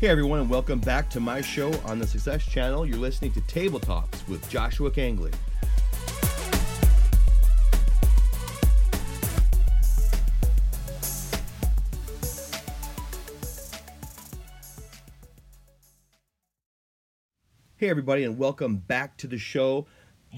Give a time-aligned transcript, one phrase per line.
[0.00, 2.86] Hey everyone, and welcome back to my show on the Success Channel.
[2.86, 5.34] You're listening to Table Talks with Joshua Kangley.
[17.74, 19.88] Hey everybody, and welcome back to the show.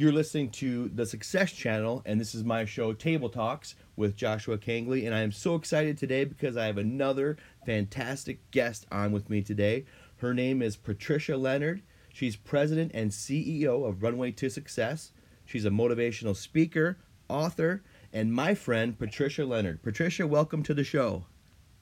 [0.00, 4.56] You're listening to the Success Channel, and this is my show, Table Talks with Joshua
[4.56, 5.04] Kangley.
[5.04, 7.36] And I am so excited today because I have another
[7.66, 9.84] fantastic guest on with me today.
[10.16, 11.82] Her name is Patricia Leonard.
[12.14, 15.12] She's president and CEO of Runway to Success.
[15.44, 16.96] She's a motivational speaker,
[17.28, 19.82] author, and my friend, Patricia Leonard.
[19.82, 21.26] Patricia, welcome to the show.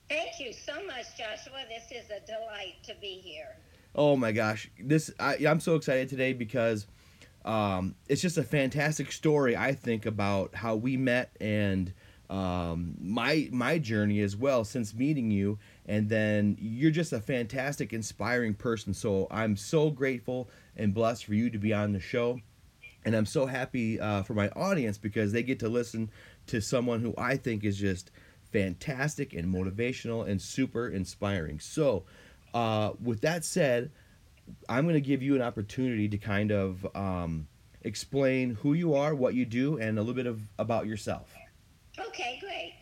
[0.09, 1.63] Thank you so much, Joshua.
[1.69, 3.55] This is a delight to be here.
[3.95, 6.89] Oh my gosh, this I, I'm so excited today because
[7.49, 9.57] um, it's just a fantastic story.
[9.57, 11.95] I think about how we met and
[12.29, 17.95] um, my my journey as well since meeting you, and then you're just a fantastic,
[17.95, 18.93] inspiring person.
[18.93, 22.39] So I'm so grateful and blessed for you to be on the show,
[23.07, 26.11] and I'm so happy uh, for my audience because they get to listen
[26.49, 28.11] to someone who I think is just
[28.53, 31.61] fantastic and motivational and super inspiring.
[31.61, 32.05] So,
[32.53, 33.91] uh, with that said,
[34.69, 37.49] I'm going to give you an opportunity to kind of um,
[37.83, 41.35] explain who you are, what you do, and a little bit of about yourself.
[41.99, 42.75] Okay, great.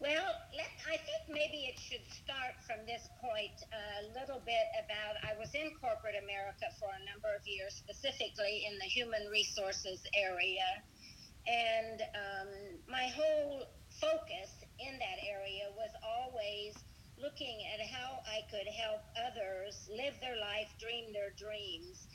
[0.00, 5.18] Well, let, I think maybe it should start from this point a little bit about
[5.26, 10.00] I was in corporate America for a number of years, specifically in the human resources
[10.14, 10.82] area.
[11.48, 12.48] And um,
[12.88, 13.66] my whole
[14.00, 16.76] focus in that area was always
[17.22, 22.06] looking at how I could help others live their life, dream their dreams.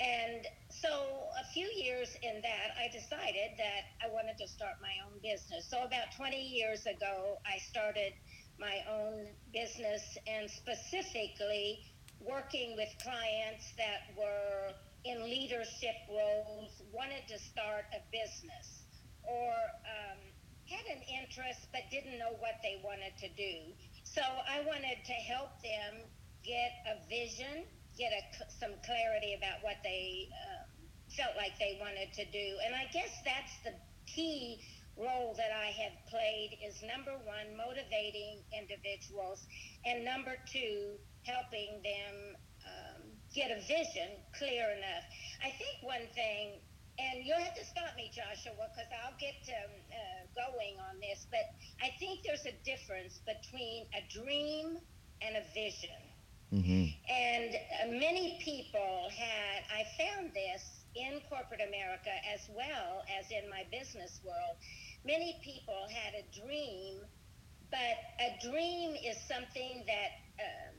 [0.00, 4.96] And so, a few years in that, I decided that I wanted to start my
[5.04, 5.68] own business.
[5.68, 8.14] So, about 20 years ago, I started
[8.58, 11.84] my own business and specifically
[12.20, 14.72] working with clients that were
[15.04, 18.84] in leadership roles, wanted to start a business,
[19.24, 19.52] or
[19.84, 20.20] um,
[20.68, 23.72] had an interest but didn't know what they wanted to do.
[24.14, 26.02] So, I wanted to help them
[26.42, 27.64] get a vision
[28.00, 30.64] get a, some clarity about what they uh,
[31.12, 32.46] felt like they wanted to do.
[32.64, 33.74] And I guess that's the
[34.06, 34.64] key
[34.96, 39.44] role that I have played is number one, motivating individuals,
[39.84, 42.14] and number two, helping them
[42.64, 43.00] um,
[43.34, 45.04] get a vision clear enough.
[45.44, 46.60] I think one thing,
[47.00, 51.26] and you'll have to stop me, Joshua, because I'll get um, uh, going on this,
[51.30, 51.48] but
[51.80, 54.76] I think there's a difference between a dream
[55.24, 56.00] and a vision.
[56.52, 56.84] Mm-hmm.
[57.08, 60.62] And uh, many people had, I found this
[60.96, 64.58] in corporate America as well as in my business world.
[65.04, 67.00] Many people had a dream,
[67.70, 70.10] but a dream is something that
[70.42, 70.76] um,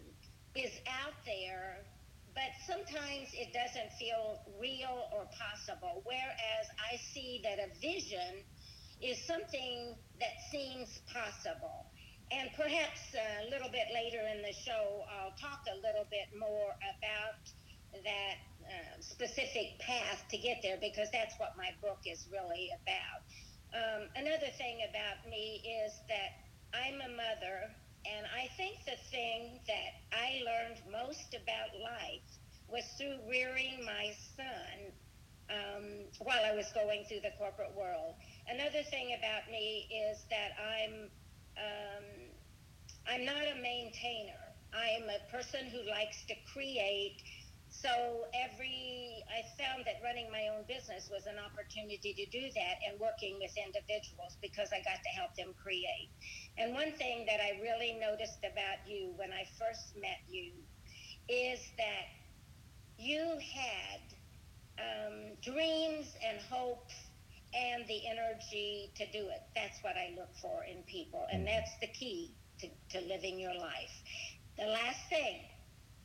[0.55, 1.85] is out there,
[2.33, 6.01] but sometimes it doesn't feel real or possible.
[6.05, 8.43] Whereas I see that a vision
[9.01, 11.91] is something that seems possible.
[12.31, 16.71] And perhaps a little bit later in the show, I'll talk a little bit more
[16.79, 17.43] about
[17.91, 23.19] that uh, specific path to get there because that's what my book is really about.
[23.75, 26.31] Um, another thing about me is that
[26.71, 27.67] I'm a mother,
[28.05, 32.25] and I think the thing that I learned most about life
[32.67, 34.93] was through rearing my son
[35.51, 35.85] um,
[36.19, 38.15] while I was going through the corporate world.
[38.47, 41.11] Another thing about me is that I'm
[41.59, 42.05] um,
[43.07, 44.39] I'm not a maintainer.
[44.73, 47.17] I'm a person who likes to create.
[47.71, 52.75] So every I found that running my own business was an opportunity to do that
[52.85, 56.11] and working with individuals because I got to help them create.
[56.57, 60.51] And one thing that I really noticed about you when I first met you
[61.29, 62.11] is that
[62.99, 64.03] you had
[64.77, 66.93] um, dreams and hopes
[67.53, 69.41] and the energy to do it.
[69.55, 71.55] That's what I look for in people, and mm-hmm.
[71.55, 73.91] that's the key to, to living your life.
[74.57, 75.41] The last thing,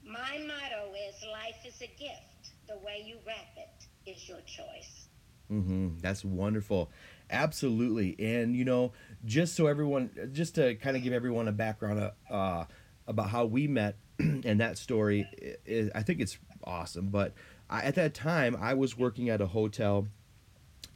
[0.07, 2.53] my motto is life is a gift.
[2.69, 5.09] The way you wrap it is your choice.
[5.51, 5.99] Mm-hmm.
[6.01, 6.91] That's wonderful.
[7.31, 8.17] Absolutely.
[8.19, 8.93] And, you know,
[9.25, 12.65] just so everyone, just to kind of give everyone a background uh,
[13.07, 15.29] about how we met and that story,
[15.65, 17.09] is, I think it's awesome.
[17.09, 17.35] But
[17.69, 20.07] I, at that time, I was working at a hotel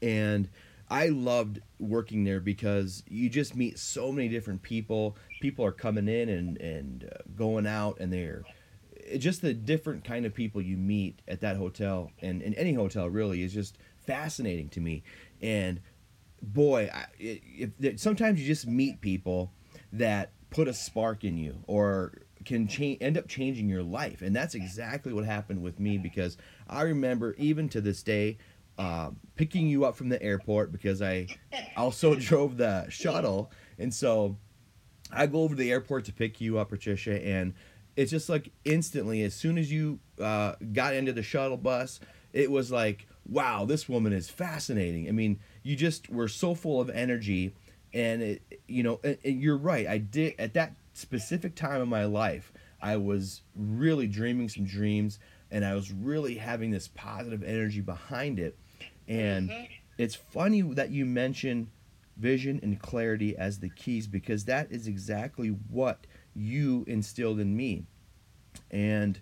[0.02, 0.48] and
[0.90, 5.16] I loved working there because you just meet so many different people.
[5.40, 8.42] People are coming in and and uh, going out, and they're
[9.18, 13.08] just the different kind of people you meet at that hotel and in any hotel
[13.08, 15.02] really is just fascinating to me.
[15.40, 15.80] And
[16.42, 19.52] boy, I, if, if, sometimes you just meet people
[19.92, 22.12] that put a spark in you or
[22.44, 26.36] can change end up changing your life and that's exactly what happened with me because
[26.68, 28.38] i remember even to this day
[28.78, 31.26] uh, picking you up from the airport because i
[31.76, 34.36] also drove the shuttle and so
[35.12, 37.52] i go over to the airport to pick you up patricia and
[37.96, 42.00] it's just like instantly as soon as you uh, got into the shuttle bus
[42.32, 46.80] it was like wow this woman is fascinating i mean you just were so full
[46.80, 47.54] of energy
[47.92, 51.88] and it you know and, and you're right i did at that specific time in
[51.88, 55.18] my life i was really dreaming some dreams
[55.50, 58.56] and i was really having this positive energy behind it
[59.08, 59.68] and Mhm.
[59.98, 61.70] it's funny that you mention
[62.16, 66.06] vision and clarity as the keys because that is exactly what
[66.40, 67.84] you instilled in me.
[68.70, 69.20] And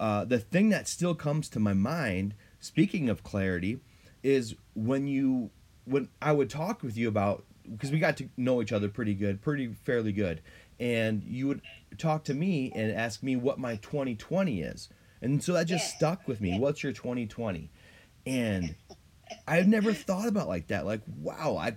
[0.00, 3.80] uh, the thing that still comes to my mind speaking of clarity
[4.22, 5.50] is when you
[5.84, 9.14] when i would talk with you about because we got to know each other pretty
[9.14, 10.40] good pretty fairly good.
[10.78, 11.60] And you would
[11.98, 14.88] talk to me and ask me what my 2020 is.
[15.20, 15.94] And so that just Yes.
[15.94, 16.50] stuck with me.
[16.50, 16.60] Yes.
[16.60, 17.70] what's your 2020
[18.26, 18.74] and
[19.48, 20.86] i've never thought about like that.
[20.86, 21.74] Like wow i,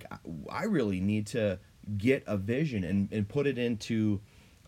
[0.50, 1.58] I really need to
[1.98, 4.20] get a vision and, and put it into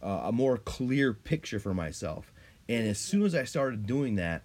[0.02, 2.32] uh, a more clear picture for myself.
[2.68, 4.42] And as soon as i started doing that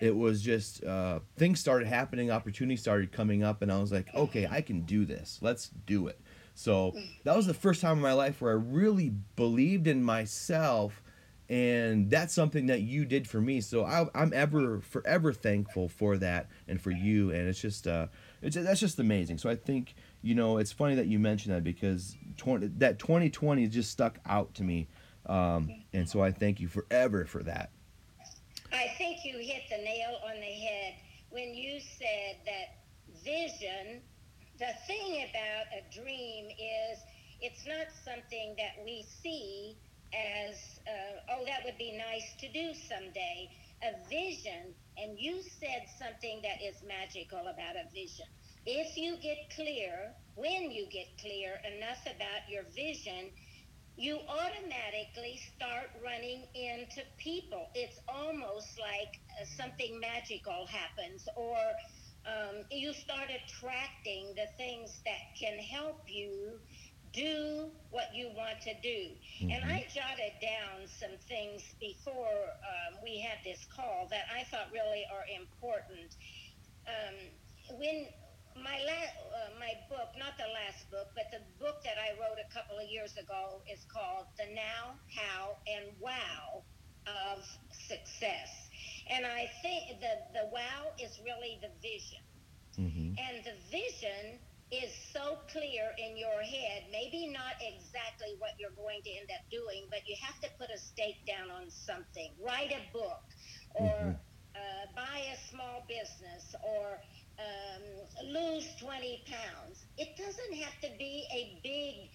[0.00, 4.12] it was just uh, things started happening opportunities started coming up and i was like
[4.14, 5.38] okay i can do this.
[5.40, 6.20] Let's do it.
[6.56, 11.02] So that was the first time in my life where i really believed in myself
[11.48, 13.60] and that's something that you did for me.
[13.60, 18.06] So I, i'm ever forever thankful for that and for you and it's just uh
[18.42, 19.38] it's that's just amazing.
[19.38, 23.66] So i think you know it's funny that you mentioned that because 20, that 2020
[23.68, 24.88] just stuck out to me
[25.26, 27.70] um and so i thank you forever for that
[28.72, 30.94] I think you hit the nail on the head
[31.34, 32.78] when you said that
[33.24, 34.00] vision,
[34.58, 36.98] the thing about a dream is
[37.40, 39.76] it's not something that we see
[40.14, 40.54] as,
[40.86, 43.50] uh, oh, that would be nice to do someday.
[43.82, 48.26] A vision, and you said something that is magical about a vision.
[48.64, 53.30] If you get clear, when you get clear enough about your vision,
[53.96, 57.68] you automatically start running into people.
[57.74, 61.56] It's almost like uh, something magical happens, or
[62.26, 66.58] um, you start attracting the things that can help you
[67.12, 69.14] do what you want to do.
[69.40, 72.34] And I jotted down some things before
[72.66, 76.16] um, we had this call that I thought really are important.
[76.88, 78.06] Um, when
[78.56, 82.38] my la- uh, my book, not the last book, but the book that I wrote
[82.38, 86.64] a couple of years ago is called The Now, How, and Wow
[87.06, 88.50] of Success.
[89.10, 92.22] And I think the, the wow is really the vision.
[92.78, 93.12] mm-hmm.
[93.18, 94.40] And the vision
[94.70, 99.44] is so clear in your head, maybe not exactly what you're going to end up
[99.50, 102.34] doing, but you have to put a stake down on something.
[102.42, 103.22] Write a book
[103.74, 104.18] or Mhm.
[104.54, 106.98] uh, buy a small business or
[107.38, 107.82] um,
[108.32, 109.84] lose 20 pounds.
[109.98, 112.10] It doesn't have to be a big,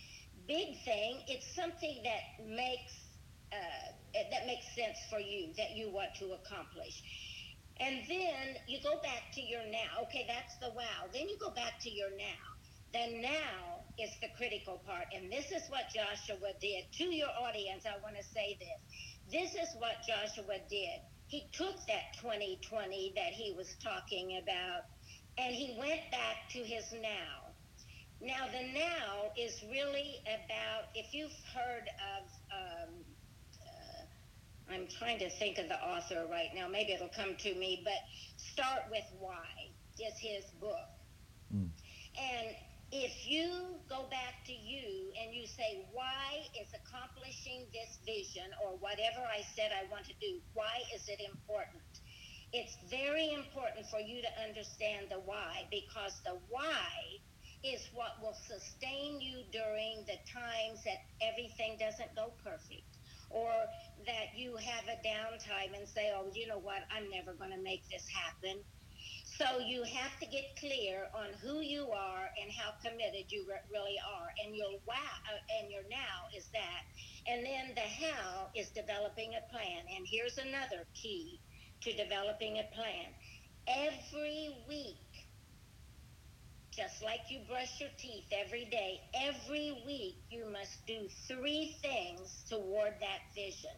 [0.47, 1.21] big thing.
[1.27, 3.09] It's something that makes
[3.51, 7.01] uh, that makes sense for you that you want to accomplish.
[7.79, 10.03] And then you go back to your now.
[10.03, 11.07] Okay, that's the wow.
[11.13, 12.45] Then you go back to your now.
[12.91, 15.05] The now is the critical part.
[15.15, 16.91] And this is what Joshua did.
[16.97, 18.79] To your audience, I want to say this.
[19.31, 20.99] This is what Joshua did.
[21.27, 24.89] He took that 2020 that he was talking about
[25.39, 27.47] and he went back to his now.
[28.21, 32.93] Now, the now is really about, if you've heard of, um,
[33.63, 37.81] uh, I'm trying to think of the author right now, maybe it'll come to me,
[37.85, 37.93] but
[38.59, 40.91] Start with Why is his book.
[41.53, 41.69] Mm.
[42.19, 42.47] And
[42.91, 48.75] if you go back to you and you say, why is accomplishing this vision or
[48.79, 51.83] whatever I said I want to do, why is it important?
[52.53, 56.89] It's very important for you to understand the why because the why
[57.63, 62.97] is what will sustain you during the times that everything doesn't go perfect
[63.29, 63.51] or
[64.07, 67.61] that you have a downtime and say, oh, you know what, I'm never going to
[67.63, 68.63] make this happen.
[69.25, 73.63] So you have to get clear on who you are and how committed you re-
[73.71, 74.29] really are.
[74.43, 76.81] And your wow uh, and your now is that.
[77.27, 79.83] And then the how is developing a plan.
[79.95, 81.41] And here's another key
[81.81, 83.07] to developing a plan.
[83.67, 84.95] Every week,
[86.71, 92.45] just like you brush your teeth every day, every week you must do three things
[92.49, 93.75] toward that vision.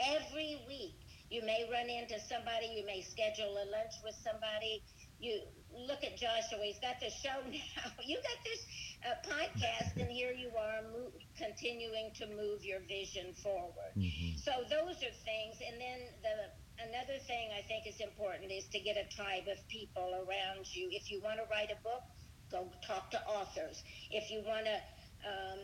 [0.00, 0.94] Every week.
[1.30, 4.82] You may run into somebody, you may schedule a lunch with somebody,
[5.20, 5.42] you
[5.76, 6.58] look at Joshua.
[6.62, 7.92] He's got the show now.
[8.02, 8.62] You got this
[9.04, 13.92] uh, podcast, and here you are mo- continuing to move your vision forward.
[13.96, 14.38] Mm-hmm.
[14.38, 15.60] So those are things.
[15.60, 16.36] And then the
[16.82, 20.88] another thing I think is important is to get a tribe of people around you.
[20.92, 22.02] If you want to write a book,
[22.50, 23.82] go talk to authors.
[24.10, 24.78] If you want to
[25.26, 25.60] um,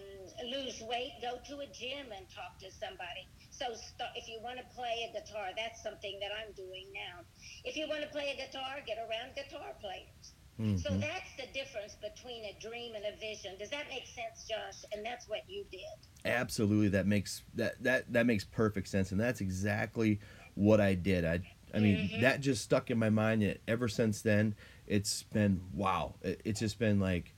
[0.51, 3.27] lose weight, go to a gym and talk to somebody.
[3.51, 7.23] So st- if you want to play a guitar, that's something that I'm doing now.
[7.65, 10.35] If you want to play a guitar, get around guitar players.
[10.61, 10.77] Mm-hmm.
[10.79, 13.59] So that's the difference between a dream and a vision.
[13.59, 14.85] Does that make sense, Josh?
[14.93, 15.81] And that's what you did.
[16.25, 20.21] Absolutely, that makes that that that makes perfect sense, and that's exactly
[20.55, 21.25] what I did.
[21.25, 21.41] I
[21.75, 22.21] I mean mm-hmm.
[22.23, 24.55] that just stuck in my mind, and ever since then,
[24.87, 26.15] it's been wow.
[26.23, 27.35] It, it's just been like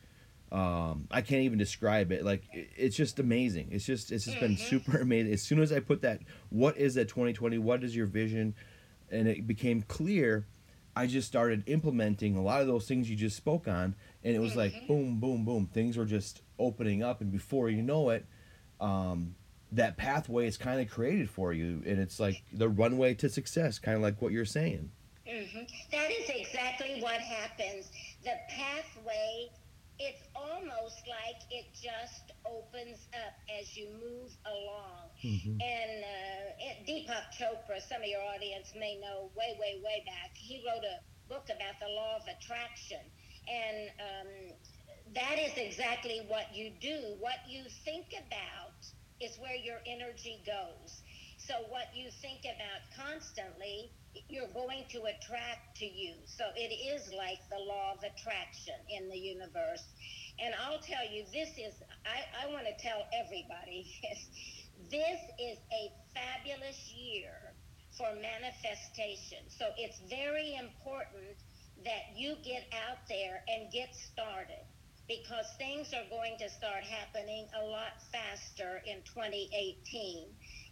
[0.52, 2.25] um, I can't even describe it.
[2.25, 3.68] Like it's just amazing.
[3.73, 4.46] It's just it's just mm-hmm.
[4.46, 5.32] been super amazing.
[5.32, 6.20] As soon as I put that,
[6.50, 7.58] what is that 2020?
[7.58, 8.54] What is your vision?
[9.11, 10.46] And it became clear.
[10.94, 13.94] I just started implementing a lot of those things you just spoke on,
[14.25, 14.61] and it was mm-hmm.
[14.61, 15.66] like boom, boom, boom.
[15.66, 18.25] Things were just opening up, and before you know it,
[18.80, 19.35] um,
[19.73, 23.78] that pathway is kind of created for you, and it's like the runway to success,
[23.78, 24.90] kind of like what you're saying.
[25.28, 25.62] Mm-hmm.
[25.92, 27.90] That is exactly what happens.
[28.23, 29.50] The pathway
[29.99, 35.08] it's almost like it just opens up as you move along.
[35.25, 35.56] Mm-hmm.
[35.56, 40.62] And uh, Deepak Chopra, some of your audience may know way, way, way back, he
[40.66, 41.00] wrote a
[41.32, 43.00] book about the law of attraction.
[43.49, 44.30] And um,
[45.14, 47.16] that is exactly what you do.
[47.18, 48.85] What you think about
[49.20, 51.02] is where your energy goes.
[51.38, 53.92] So, what you think about constantly,
[54.28, 56.14] you're going to attract to you.
[56.25, 59.85] So, it is like the law of attraction in the universe.
[60.40, 64.20] And I'll tell you, this is, I, I want to tell everybody this.
[64.90, 67.32] This is a fabulous year
[67.96, 69.49] for manifestation.
[69.49, 71.37] So, it's very important
[71.85, 74.64] that you get out there and get started
[75.09, 80.27] because things are going to start happening a lot faster in 2018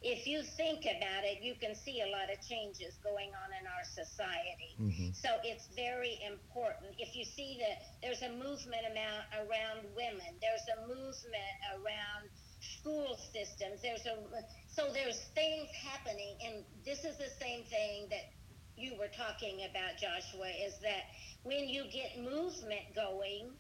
[0.05, 3.65] if you think about it, you can see a lot of changes going on in
[3.65, 4.77] our society.
[4.77, 5.17] Mm-hmm.
[5.17, 6.93] So it's very important.
[7.01, 12.29] If you see that there's a movement amount around women, there's a movement around
[12.61, 13.81] school systems.
[13.81, 14.21] There's a
[14.69, 18.29] so there's things happening, and this is the same thing that
[18.77, 20.53] you were talking about, Joshua.
[20.53, 21.17] Is that
[21.49, 23.57] when you get movement going,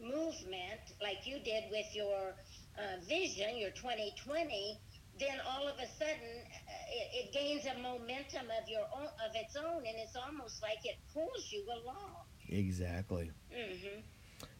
[0.00, 2.34] movement like you did with your
[2.78, 4.78] uh, vision, your 2020
[5.20, 9.34] then all of a sudden uh, it, it, gains a momentum of your own of
[9.34, 14.00] its own and it's almost like it pulls you along exactly mm-hmm.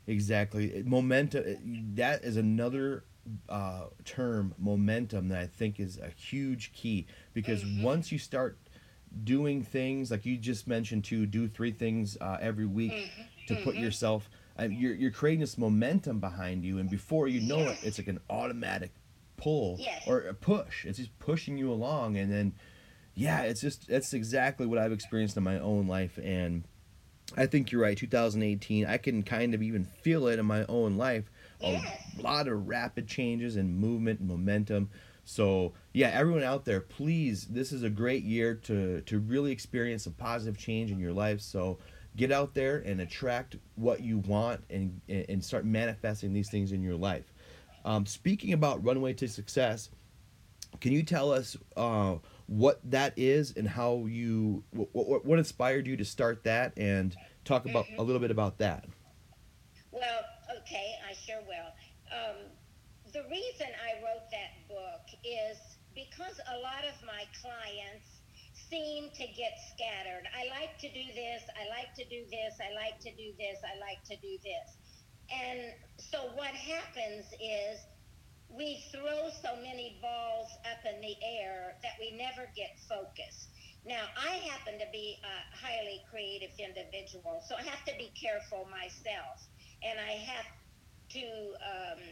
[0.07, 3.05] exactly momentum that is another
[3.49, 7.83] uh, term momentum that i think is a huge key because mm-hmm.
[7.83, 8.59] once you start
[9.25, 13.23] doing things like you just mentioned to do three things uh, every week mm-hmm.
[13.47, 13.85] to put mm-hmm.
[14.65, 17.83] You're, you're creating this momentum behind you and before you know yes.
[17.83, 18.93] it it's like an automatic
[19.41, 20.03] pull yes.
[20.07, 20.85] or a push.
[20.85, 22.53] It's just pushing you along, and then
[23.15, 26.65] yeah, it's just that's exactly what I've experienced in my own life, and
[27.37, 27.97] I think you're right.
[27.97, 31.31] 2018, I can kind of even feel it in my own life.
[31.61, 31.85] Yes.
[32.19, 34.91] A lot of rapid changes and movement and momentum.
[35.25, 40.07] So yeah, everyone out there, please, this is a great year to to really experience
[40.07, 41.41] a positive change in your life.
[41.41, 41.79] So
[42.21, 46.83] get out there and attract what you want and and start manifesting these things in
[46.83, 47.33] your life.
[47.87, 49.89] Um, speaking about Runway to Success,
[50.83, 55.97] can you tell us uh, what that is and how you what, what inspired you
[55.97, 58.01] to start that and talk about mm-hmm.
[58.01, 58.85] a little bit about that?
[59.91, 60.21] Well,
[60.59, 61.73] okay, I sure will.
[62.13, 62.37] Um,
[63.15, 65.57] the reason I wrote that book is
[65.95, 68.10] because a lot of my clients
[68.71, 70.25] seem to get scattered.
[70.31, 73.59] I like to do this, I like to do this, I like to do this,
[73.67, 74.79] I like to do this.
[75.31, 77.83] And so what happens is
[78.51, 83.51] we throw so many balls up in the air that we never get focused.
[83.87, 88.69] Now, I happen to be a highly creative individual, so I have to be careful
[88.71, 89.41] myself.
[89.83, 90.47] And I have
[91.11, 91.27] to
[91.65, 92.03] um,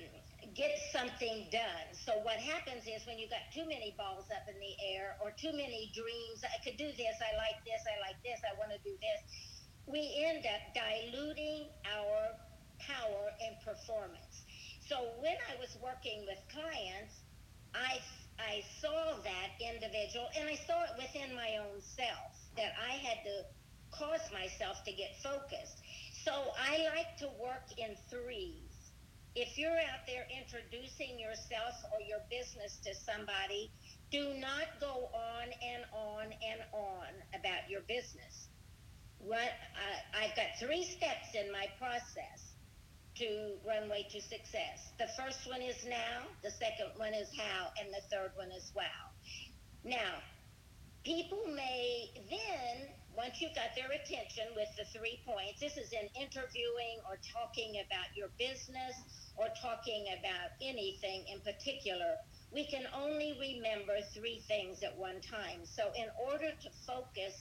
[0.59, 1.87] get something done.
[1.95, 5.31] So what happens is when you've got too many balls up in the air or
[5.39, 8.75] too many dreams, I could do this, I like this, I like this, I want
[8.75, 9.19] to do this,
[9.87, 12.35] we end up diluting our
[12.83, 14.43] power and performance.
[14.83, 17.23] So when I was working with clients,
[17.73, 18.03] I
[18.39, 23.19] I saw that individual and I saw it within my own self that I had
[23.25, 23.37] to
[23.91, 25.83] cause myself to get focused.
[26.25, 28.68] So I like to work in threes.
[29.35, 33.71] If you're out there introducing yourself or your business to somebody,
[34.11, 37.09] do not go on and on and on
[37.39, 38.49] about your business
[39.19, 42.55] What uh, I've got three steps in my process
[43.17, 44.93] to runway to success.
[44.99, 48.73] The first one is now, the second one is how, and the third one is
[48.77, 49.15] wow.
[49.85, 50.23] Now,
[51.05, 56.07] people may then, once you've got their attention with the three points, this is in
[56.15, 58.95] interviewing or talking about your business
[59.35, 62.15] or talking about anything in particular,
[62.55, 65.67] we can only remember three things at one time.
[65.67, 67.35] So, in order to focus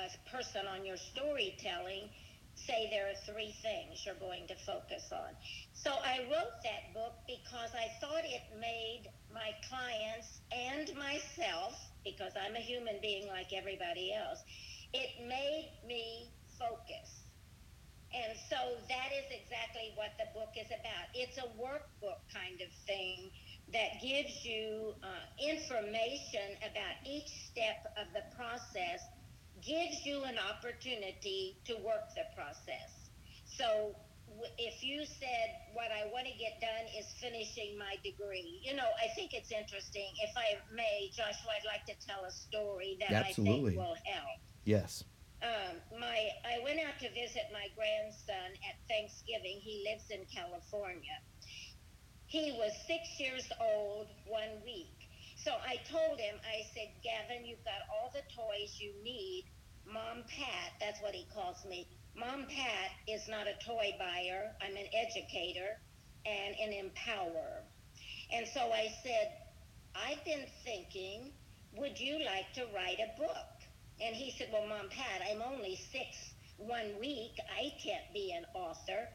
[0.00, 2.08] a person on your storytelling,
[2.56, 5.30] say there are three things you're going to focus on.
[5.72, 12.32] So I wrote that book because I thought it made my clients and myself, because
[12.34, 14.42] I'm a human being like everybody else,
[14.92, 17.28] it made me focus.
[18.08, 18.56] And so
[18.88, 21.12] that is exactly what the book is about.
[21.12, 23.30] It's a workbook kind of thing
[23.72, 29.04] that gives you uh, information about each step of the process
[29.60, 33.12] gives you an opportunity to work the process.
[33.44, 33.94] So
[34.56, 38.88] if you said what I want to get done is finishing my degree, you know,
[39.02, 40.08] I think it's interesting.
[40.22, 43.72] If I may, Joshua, I'd like to tell a story that Absolutely.
[43.72, 44.40] I think will help.
[44.68, 45.02] Yes.
[45.40, 49.64] Um, my I went out to visit my grandson at Thanksgiving.
[49.64, 51.16] He lives in California.
[52.26, 54.92] He was six years old one week.
[55.40, 59.48] So I told him, I said, Gavin, you've got all the toys you need.
[59.88, 61.88] Mom Pat, that's what he calls me.
[62.14, 64.52] Mom Pat is not a toy buyer.
[64.60, 65.80] I'm an educator
[66.26, 67.64] and an empowerer.
[68.36, 69.32] And so I said,
[69.96, 71.32] I've been thinking,
[71.72, 73.57] would you like to write a book?
[74.00, 77.32] And he said, Well, Mom Pat, I'm only six one week.
[77.50, 79.08] I can't be an author.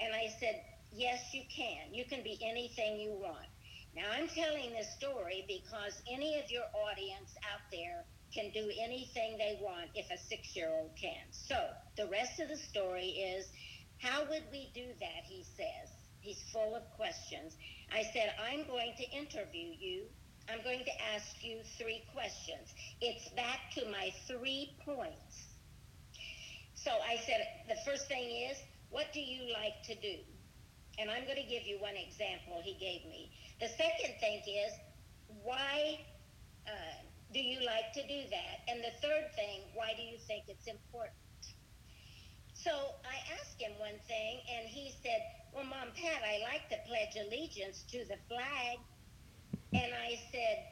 [0.00, 0.62] And I said,
[0.92, 1.92] Yes, you can.
[1.92, 3.48] You can be anything you want.
[3.94, 9.38] Now, I'm telling this story because any of your audience out there can do anything
[9.38, 11.24] they want if a six year old can.
[11.30, 11.56] So,
[11.96, 13.46] the rest of the story is
[13.98, 15.24] how would we do that?
[15.24, 15.88] He says.
[16.20, 17.56] He's full of questions.
[17.94, 20.06] I said, I'm going to interview you.
[20.48, 22.70] I'm going to ask you three questions.
[23.00, 25.58] It's back to my three points.
[26.74, 28.56] So I said, the first thing is,
[28.90, 30.22] what do you like to do?
[30.98, 33.30] And I'm going to give you one example he gave me.
[33.60, 34.72] The second thing is,
[35.42, 35.98] why
[36.66, 37.02] uh,
[37.34, 38.54] do you like to do that?
[38.68, 41.18] And the third thing, why do you think it's important?
[42.54, 42.70] So
[43.04, 45.20] I asked him one thing, and he said,
[45.54, 48.78] Well, Mom Pat, I like to pledge allegiance to the flag.
[49.72, 50.64] And I said,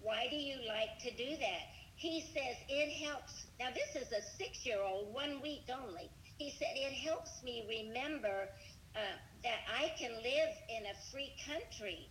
[0.00, 1.62] Why do you like to do that?
[1.96, 3.44] He says, It helps.
[3.58, 6.10] Now, this is a six year old, one week only.
[6.38, 8.48] He said, It helps me remember
[8.96, 8.98] uh,
[9.42, 12.08] that I can live in a free country.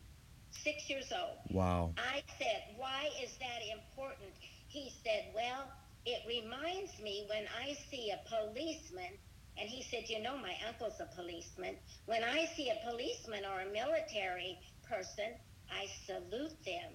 [0.52, 1.38] Six years old.
[1.50, 1.94] Wow.
[1.98, 4.34] I said, Why is that important?
[4.68, 5.66] He said, Well,
[6.06, 9.18] it reminds me when I see a policeman,
[9.58, 11.76] and he said, You know, my uncle's a policeman.
[12.06, 15.34] When I see a policeman or a military person,
[15.72, 16.92] I salute them.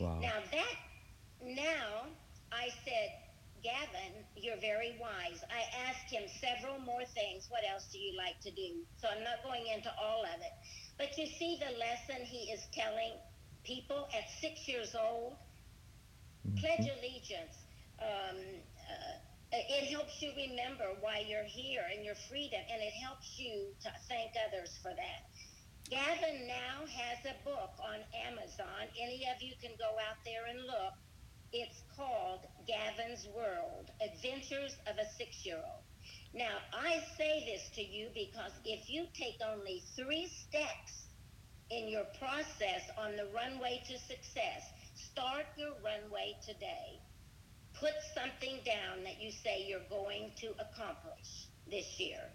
[0.00, 0.20] Wow.
[0.20, 0.74] Now, that,
[1.42, 2.06] now,
[2.52, 3.10] I said,
[3.62, 5.42] Gavin, you're very wise.
[5.50, 7.48] I asked him several more things.
[7.48, 8.84] What else do you like to do?
[9.00, 10.54] So I'm not going into all of it.
[10.98, 13.12] But you see the lesson he is telling
[13.64, 15.34] people at six years old?
[16.46, 16.58] Mm-hmm.
[16.58, 17.56] Pledge allegiance.
[18.00, 18.36] Um,
[18.86, 19.18] uh,
[19.52, 23.90] it helps you remember why you're here and your freedom, and it helps you to
[24.08, 25.22] thank others for that.
[25.88, 28.90] Gavin now has a book on Amazon.
[29.00, 30.94] Any of you can go out there and look.
[31.52, 35.84] It's called Gavin's World Adventures of a Six Year Old.
[36.34, 41.06] Now, I say this to you because if you take only three steps
[41.70, 46.98] in your process on the runway to success, start your runway today.
[47.78, 52.26] Put something down that you say you're going to accomplish this year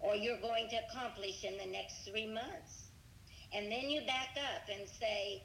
[0.00, 2.88] or you're going to accomplish in the next three months.
[3.52, 5.42] And then you back up and say,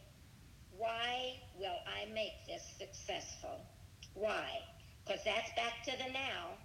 [0.78, 3.62] why will I make this successful?
[4.14, 4.48] Why?
[5.06, 6.58] Because that's back to the now.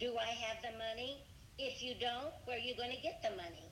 [0.00, 1.22] Do I have the money?
[1.58, 3.70] If you don't, where are you going to get the money?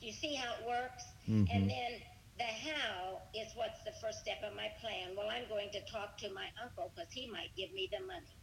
[0.00, 1.04] Do you see how it works?
[1.28, 1.48] Mhm.
[1.50, 2.02] And then
[2.38, 5.14] the how is what's the first step of my plan?
[5.16, 8.36] Well, I'm going to talk to my uncle because he might give me the money.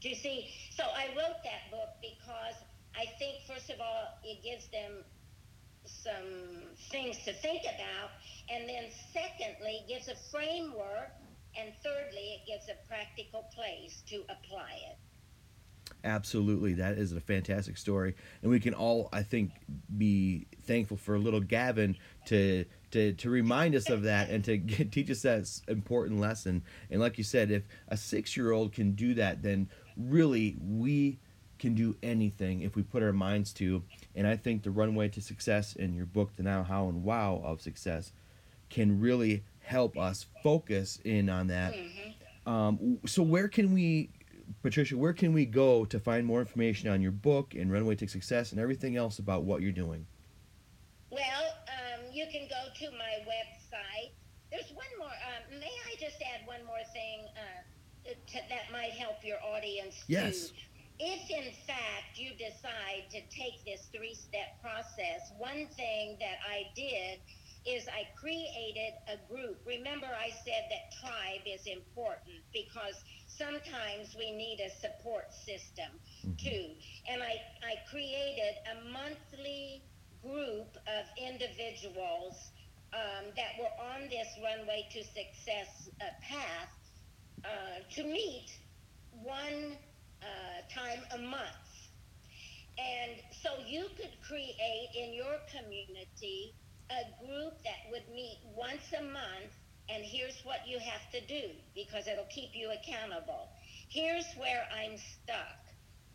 [0.00, 0.52] Do you see?
[0.70, 2.56] So I wrote that book because
[2.96, 5.04] I think, first of all, it gives them
[5.84, 8.10] some things to think about.
[8.50, 11.12] And then, secondly, gives a framework.
[11.58, 14.98] And thirdly, it gives a practical place to apply it.
[16.04, 19.52] Absolutely, that is a fantastic story, and we can all, I think,
[19.96, 24.56] be thankful for a little Gavin to to to remind us of that and to
[24.56, 26.62] get, teach us that important lesson.
[26.90, 31.18] And like you said, if a six year old can do that, then really we
[31.58, 33.82] can do anything if we put our minds to.
[34.14, 37.40] And I think the runway to success in your book, the now, how, and wow
[37.44, 38.12] of success,
[38.68, 41.74] can really help us focus in on that.
[41.74, 42.52] Mm-hmm.
[42.52, 44.10] Um, so where can we,
[44.62, 44.96] Patricia?
[44.96, 48.52] Where can we go to find more information on your book and Runway to Success
[48.52, 50.06] and everything else about what you're doing?
[51.10, 51.22] Well,
[51.68, 54.12] um, you can go to my website.
[54.50, 55.08] There's one more.
[55.08, 60.04] Um, may I just add one more thing uh, to, that might help your audience
[60.06, 60.50] Yes.
[60.50, 60.54] too?
[60.98, 67.20] If in fact you decide to take this three-step process, one thing that I did
[67.66, 69.58] is I created a group.
[69.66, 72.94] Remember, I said that tribe is important because
[73.26, 75.90] sometimes we need a support system
[76.38, 76.70] too.
[77.10, 79.82] And I, I created a monthly
[80.22, 82.52] group of individuals
[82.94, 86.70] um, that were on this runway to success uh, path
[87.44, 88.48] uh, to meet
[89.22, 89.76] one
[90.22, 91.66] uh, time a month.
[92.78, 96.54] And so you could create in your community
[96.90, 99.52] a group that would meet once a month,
[99.88, 103.48] and here's what you have to do because it'll keep you accountable.
[103.88, 105.58] Here's where I'm stuck.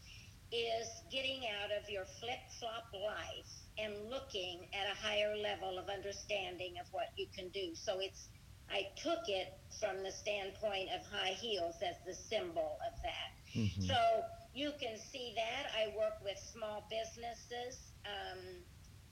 [0.54, 3.50] is getting out of your flip flop life
[3.82, 7.74] and looking at a higher level of understanding of what you can do.
[7.74, 8.30] So it's,
[8.70, 9.48] I took it
[9.81, 13.31] from the standpoint of high heels as the symbol of that.
[13.55, 13.87] Mhm.
[13.87, 15.70] So you can see that.
[15.75, 17.92] I work with small businesses.
[18.05, 18.64] Um,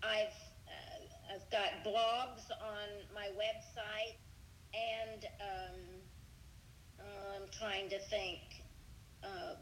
[0.03, 0.33] I've
[0.69, 4.17] uh, I've got blogs on my website,
[4.73, 6.03] and um,
[7.01, 8.41] I'm trying to think.
[9.23, 9.57] Uh,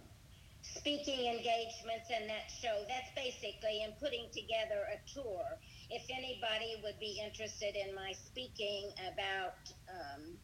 [0.63, 2.85] speaking engagements and that show.
[2.89, 5.59] That's basically in putting together a tour.
[5.91, 9.57] If anybody would be interested in my speaking about
[9.89, 10.37] um,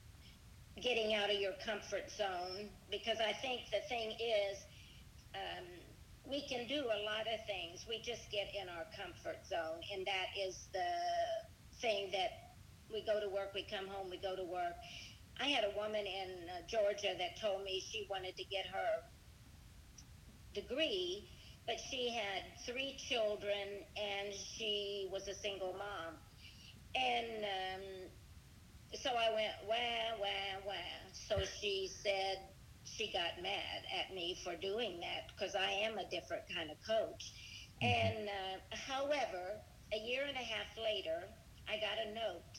[0.80, 4.56] getting out of your comfort zone, because I think the thing is,
[5.34, 5.66] um,
[6.24, 7.84] we can do a lot of things.
[7.88, 10.88] We just get in our comfort zone, and that is the
[11.80, 12.56] thing that
[12.90, 14.76] we go to work, we come home, we go to work.
[15.40, 19.04] I had a woman in uh, Georgia that told me she wanted to get her
[20.54, 21.28] degree,
[21.66, 26.14] but she had three children and she was a single mom.
[26.94, 27.82] And um,
[28.94, 31.10] so I went, wah, wah, wah.
[31.12, 32.36] So she said
[32.84, 36.76] she got mad at me for doing that because I am a different kind of
[36.86, 37.32] coach.
[37.82, 39.60] And uh, however,
[39.92, 41.24] a year and a half later,
[41.68, 42.54] I got a note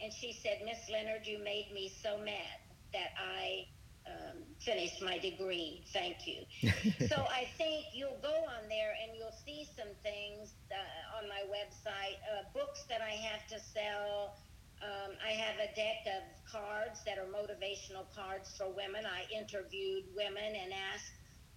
[0.00, 2.58] and she said, Miss Leonard, you made me so mad
[2.92, 3.66] that I
[4.08, 5.84] um, finished my degree.
[5.92, 6.42] Thank you.
[7.08, 11.42] so I think you'll go on there and you'll see some things uh, on my
[11.48, 14.36] website, uh, books that I have to sell.
[14.82, 19.04] Um, I have a deck of cards that are motivational cards for women.
[19.06, 21.12] I interviewed women and asked,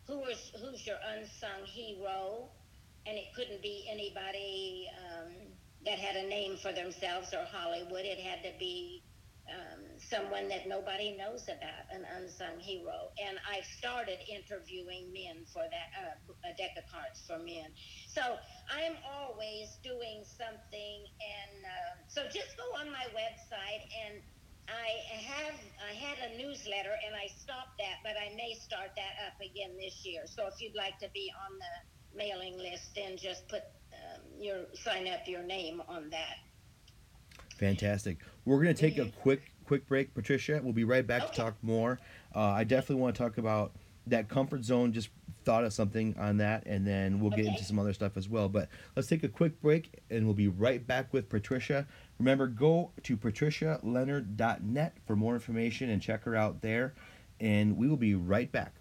[0.08, 2.50] Who is, who's your unsung hero?
[3.06, 5.32] And it couldn't be anybody um,
[5.86, 8.06] that had a name for themselves or Hollywood.
[8.06, 9.04] It had to be
[9.52, 13.12] um, someone that nobody knows about, an unsung hero.
[13.20, 17.72] And I started interviewing men for that, uh, a deck of cards for men.
[18.08, 18.22] So
[18.72, 24.22] I'm always doing something, and uh, so just go on my website and.
[24.70, 29.16] I have I had a newsletter and I stopped that, but I may start that
[29.28, 30.22] up again this year.
[30.28, 34.66] So if you'd like to be on the mailing list, then just put um, your
[34.74, 36.38] sign up your name on that.
[37.62, 38.18] Fantastic.
[38.44, 40.60] We're going to take a quick quick break, Patricia.
[40.62, 41.32] We'll be right back Okay.
[41.32, 42.00] to talk more.
[42.36, 43.72] Uh, I definitely want to talk about
[44.08, 44.92] that comfort zone.
[44.92, 45.10] Just
[45.46, 47.50] thought of something on that, and then we'll get Okay.
[47.50, 48.50] into some other stuff as well.
[48.50, 51.88] But let's take a quick break, and we'll be right back with Patricia.
[52.18, 56.96] Remember, go to patricialeonard.net for more information and check her out there.
[57.40, 58.74] And we will be right back.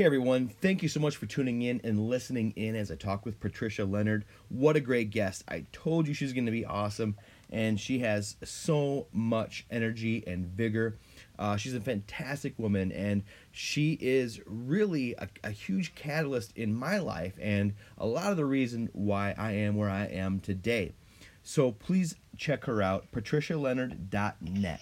[0.00, 3.26] Hey everyone, thank you so much for tuning in and listening in as I talk
[3.26, 4.24] with Patricia Leonard.
[4.48, 5.44] What a great guest.
[5.46, 7.18] I told you she's going to be awesome,
[7.50, 10.96] and she has so much energy and vigor.
[11.38, 16.96] Uh, she's a fantastic woman, and she is really a, a huge catalyst in my
[16.96, 20.94] life and a lot of the reason why I am where I am today.
[21.42, 24.80] So please check her out, patricialeonard.net.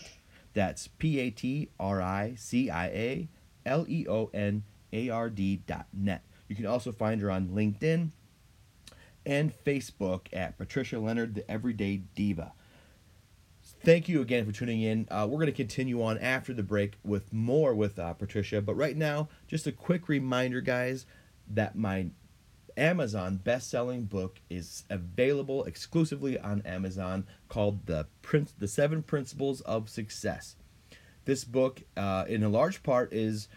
[0.54, 3.28] That's P A T R I C I A
[3.66, 6.24] L E O N A R D dot net.
[6.48, 8.10] You can also find her on LinkedIn
[9.26, 12.52] and Facebook at Patricia Leonard, the Everyday Diva.
[13.84, 15.06] Thank you again for tuning in.
[15.10, 18.62] Uh, we're going to continue on after the break with more with uh, Patricia.
[18.62, 21.04] But right now, just a quick reminder, guys,
[21.48, 22.08] that my
[22.78, 29.90] Amazon best-selling book is available exclusively on Amazon called the Prince, the Seven Principles of
[29.90, 30.56] Success.
[31.24, 33.48] This book, uh, in a large part, is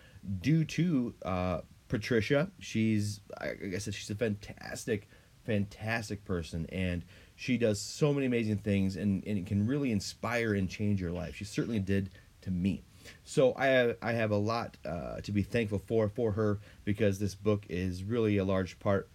[0.41, 2.49] due to uh, Patricia.
[2.59, 5.09] She's, I said, she's a fantastic,
[5.45, 7.03] fantastic person, and
[7.35, 11.11] she does so many amazing things, and, and it can really inspire and change your
[11.11, 11.35] life.
[11.35, 12.83] She certainly did to me.
[13.23, 17.19] So I have, I have a lot uh, to be thankful for for her because
[17.19, 19.09] this book is really a large part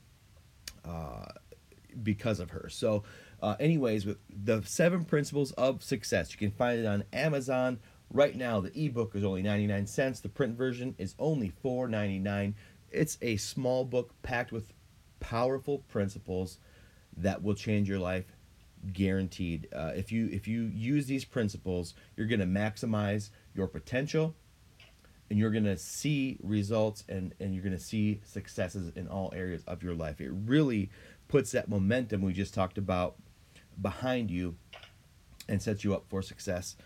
[0.85, 1.27] uh,
[2.03, 2.69] because of her.
[2.69, 3.05] So,
[3.41, 7.79] uh, anyways, with the seven principles of success, you can find it on Amazon
[8.11, 8.61] right now.
[8.61, 10.21] The ebook is only ninety nine cents.
[10.21, 12.55] The print version is only four ninety nine.
[12.91, 14.73] It's a small book packed with
[15.21, 16.59] powerful principles
[17.17, 18.27] that will change your life,
[18.93, 19.69] guaranteed.
[19.75, 24.35] Uh, if you if you use these principles, you're going to maximize your potential
[25.29, 29.33] and you're going to see results and, and you're going to see successes in all
[29.35, 30.21] areas of your life.
[30.21, 30.91] It really
[31.29, 33.17] puts that momentum we just talked about
[33.83, 34.55] behind you
[35.49, 36.77] and sets you up for success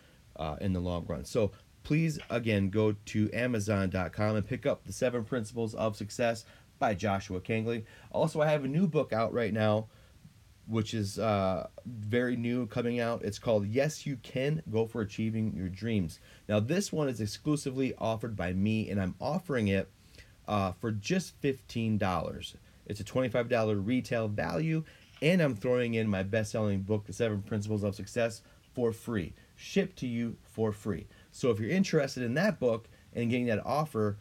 [0.41, 1.25] uh, in the long run.
[1.25, 1.53] So
[1.85, 6.45] please, again, go to Amazon.com and pick up The Seven Principles of Success
[6.81, 7.85] by Joshua Kangley.
[8.11, 9.87] Also, I have a new book out right now
[10.71, 13.25] which is uh, very new coming out.
[13.25, 16.21] It's called Yes You Can Go for Achieving Your Dreams.
[16.49, 19.91] Now, this one is exclusively offered by me, and I'm offering it
[20.47, 22.55] uh, for just $15.
[22.87, 24.85] It's a $25 retail value,
[25.21, 29.35] and I'm throwing in my best selling book, The Seven Principles of Success, for free,
[29.61, 31.07] shipped to you for free.
[31.31, 34.19] So, if you're interested in that book and getting that offer,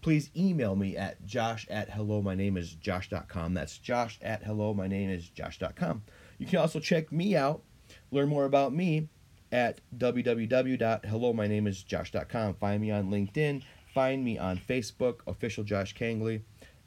[0.00, 4.74] please email me at josh at hello my name is josh.com that's josh at hello
[4.74, 6.02] my name is josh.com
[6.36, 7.62] you can also check me out
[8.10, 9.08] learn more about me
[9.50, 13.62] at www.hellomynameisjosh.com find me on linkedin
[13.94, 16.42] find me on facebook official josh kangley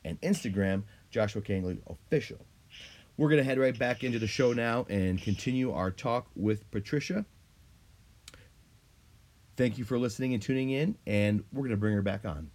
[0.06, 2.46] and instagram joshua kangley official.
[3.18, 6.70] We're going to head right back into the show now and continue our talk with
[6.72, 7.26] patricia
[9.58, 12.50] thank you for listening and tuning in and we're going to bring her back on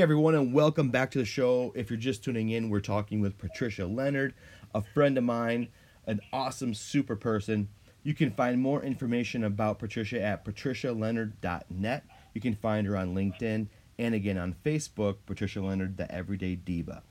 [0.00, 1.74] Hey everyone, and welcome back to the show.
[1.76, 4.32] If you're just tuning in, we're talking with Patricia Leonard,
[4.74, 5.68] a friend of mine,
[6.06, 7.68] an awesome, super person.
[8.02, 12.04] You can find more information about Patricia at patricialeonard.net.
[12.32, 13.66] You can find her on LinkedIn
[13.98, 17.02] and again on Facebook, Patricia Leonard, the Everyday Diva.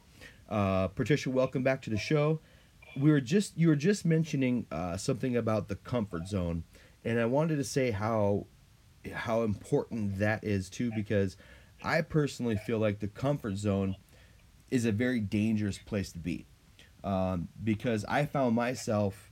[0.49, 2.39] Uh, Patricia, welcome back to the show.
[2.97, 6.63] We were just you were just mentioning uh, something about the comfort zone,
[7.06, 8.47] and I wanted to say how
[9.13, 11.38] how important that is too because
[11.84, 13.96] I personally feel like the comfort zone
[14.70, 16.46] is a very dangerous place to be
[17.04, 19.32] um, because I found myself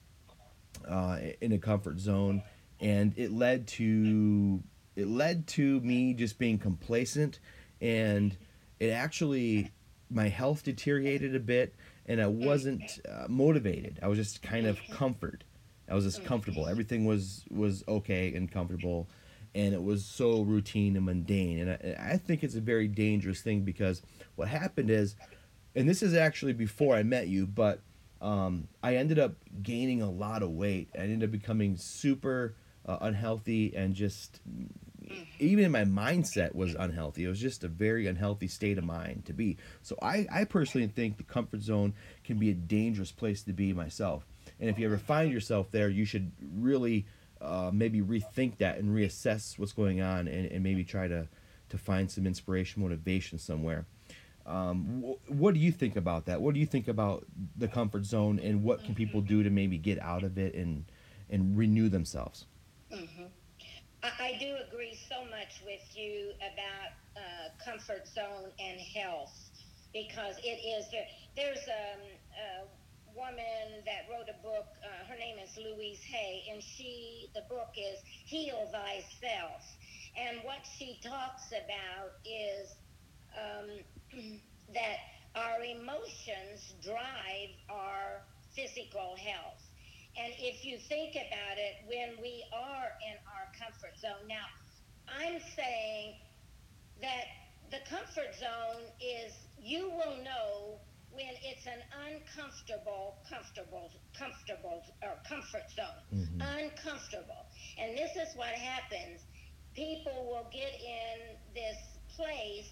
[0.88, 2.41] uh, in a comfort zone,
[2.79, 4.62] and it led to
[4.95, 7.39] it led to me just being complacent,
[7.81, 8.36] and
[8.79, 9.71] it actually
[10.10, 13.99] my health deteriorated a bit, and I wasn't uh, motivated.
[14.01, 15.43] I was just kind of comfort.
[15.89, 16.67] I was just comfortable.
[16.67, 19.07] Everything was was okay and comfortable,
[19.57, 21.57] and it was so routine and mundane.
[21.57, 24.03] And I, I think it's a very dangerous thing because
[24.35, 25.15] what happened is,
[25.75, 27.81] and this is actually before I met you, but
[28.21, 30.89] um, I ended up gaining a lot of weight.
[30.95, 32.53] I ended up becoming super
[32.85, 34.41] uh, unhealthy and just
[35.39, 37.23] even my mindset was unhealthy.
[37.23, 39.57] It was just a very unhealthy state of mind to be.
[39.81, 43.73] So I, I personally think the comfort zone can be a dangerous place to be
[43.73, 44.27] myself.
[44.59, 47.07] And if you ever find yourself there, you should really
[47.41, 51.28] uh, maybe rethink that and reassess what's going on and, and maybe try to,
[51.69, 53.86] to find some inspiration, motivation somewhere.
[54.45, 56.41] Um, wh- what do you think about that?
[56.41, 57.26] What do you think about
[57.58, 60.86] the comfort zone and what can people do to maybe get out of it and,
[61.30, 62.45] and renew themselves?
[62.91, 63.26] Mm-hmm.
[64.04, 69.34] I, I do agree so much with you about uh, comfort zone and health
[69.93, 71.08] because it is there.
[71.36, 72.02] There's um,
[72.36, 72.67] a
[73.17, 74.69] woman that wrote a book.
[74.86, 79.65] Uh, her name is Louise Hay, and she the book is Heal Thyself.
[80.15, 82.69] And what she talks about is
[83.34, 83.69] um,
[84.73, 84.97] that
[85.36, 88.21] our emotions drive our
[88.56, 89.62] physical health.
[90.17, 94.45] And if you think about it, when we are in our comfort zone, now
[95.10, 96.15] I'm saying
[97.01, 97.25] that
[97.69, 100.80] the comfort zone is you will know
[101.17, 106.06] when it's an uncomfortable, comfortable, comfortable, or comfort zone.
[106.13, 106.45] Mm-hmm.
[106.62, 107.49] Uncomfortable.
[107.82, 109.25] And this is what happens.
[109.73, 111.82] People will get in this
[112.13, 112.69] place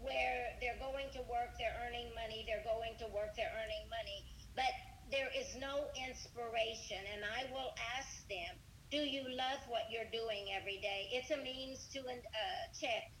[0.00, 4.24] where they're going to work, they're earning money, they're going to work, they're earning money,
[4.56, 4.72] but
[5.12, 6.98] there is no inspiration.
[7.12, 8.56] And I will ask them,
[8.88, 11.12] do you love what you're doing every day?
[11.12, 13.12] It's a means to uh, check.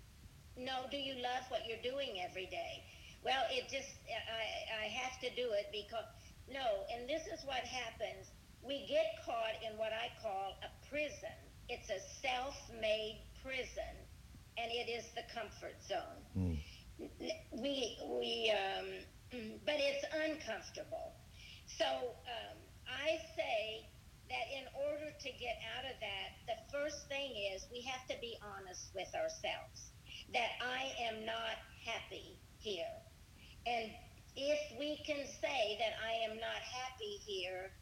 [0.56, 2.84] No, do you love what you're doing every day?
[3.24, 6.06] Well, it just, I, I have to do it because,
[6.50, 8.26] no, and this is what happens.
[8.62, 11.38] We get caught in what I call a prison.
[11.68, 13.94] It's a self made prison,
[14.58, 16.22] and it is the comfort zone.
[16.36, 16.58] Mm.
[17.54, 18.86] We, we, um,
[19.66, 21.14] but it's uncomfortable.
[21.78, 22.58] So um,
[22.90, 23.86] I say
[24.28, 28.16] that in order to get out of that, the first thing is we have to
[28.20, 29.92] be honest with ourselves
[30.32, 32.96] that I am not happy here.
[33.66, 33.90] And
[34.36, 37.72] if we can say that I am not happy here,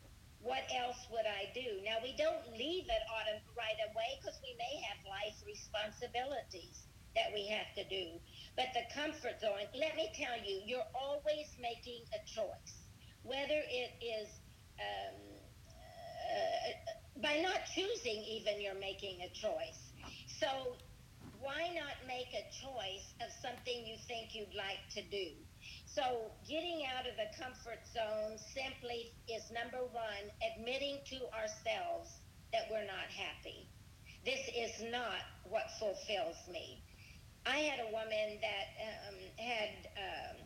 [0.40, 1.82] what else would I do?
[1.84, 7.32] Now, we don't leave it auto- right away because we may have life responsibilities that
[7.34, 8.20] we have to do.
[8.56, 12.76] But the comfort zone, let me tell you, you're always making a choice
[13.22, 14.28] whether it is
[14.80, 15.18] um,
[16.32, 19.92] uh, by not choosing, even you're making a choice.
[20.26, 20.48] So
[21.40, 25.26] why not make a choice of something you think you'd like to do?
[25.94, 32.20] So, getting out of the comfort zone simply is number one, admitting to ourselves
[32.52, 33.66] that we're not happy.
[34.24, 36.82] This is not what fulfills me.
[37.44, 40.36] I had a woman that um, had um,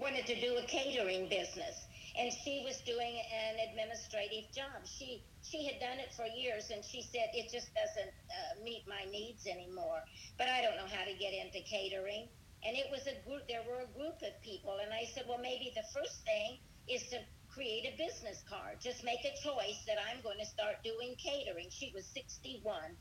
[0.00, 1.84] wanted to do a catering business
[2.16, 4.86] and she was doing an administrative job.
[4.86, 8.84] She she had done it for years, and she said it just doesn't uh, meet
[8.88, 10.00] my needs anymore.
[10.38, 12.28] But I don't know how to get into catering.
[12.64, 13.46] And it was a group.
[13.48, 17.04] There were a group of people, and I said, well, maybe the first thing is
[17.12, 17.20] to
[17.52, 18.80] create a business card.
[18.80, 21.68] Just make a choice that I'm going to start doing catering.
[21.70, 22.96] She was 61.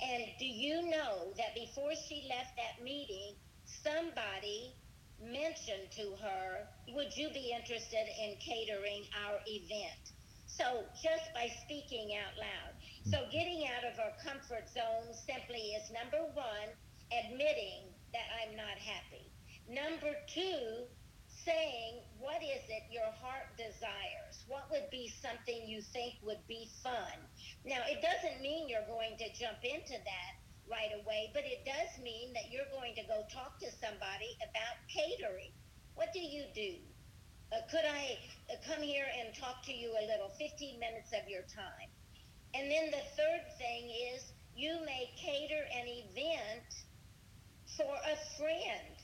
[0.00, 3.34] And do you know that before she left that meeting,
[3.66, 4.74] somebody
[5.20, 10.14] mentioned to her, Would you be interested in catering our event?
[10.46, 12.72] So, just by speaking out loud.
[13.06, 13.30] So, mm-hmm.
[13.30, 16.68] getting out of our comfort zone simply is number one,
[17.08, 19.32] admitting that I'm not happy.
[19.68, 20.86] Number two,
[21.44, 24.44] saying, What is it your heart desires?
[24.46, 27.16] What would be something you think would be fun?
[27.64, 30.32] Now, it doesn't mean you're going to jump into that
[30.70, 34.76] right away, but it does mean that you're going to go talk to somebody about
[34.86, 35.52] catering.
[35.94, 36.78] What do you do?
[37.52, 38.16] Uh, could I
[38.48, 41.90] uh, come here and talk to you a little, 15 minutes of your time?
[42.54, 46.68] And then the third thing is you may cater an event
[47.76, 48.94] for a friend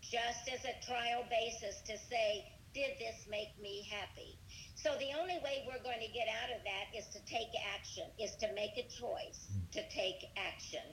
[0.00, 4.38] just as a trial basis to say, did this make me happy?
[4.74, 8.04] So the only way we're going to get out of that is to take action,
[8.18, 10.84] is to make a choice to take action.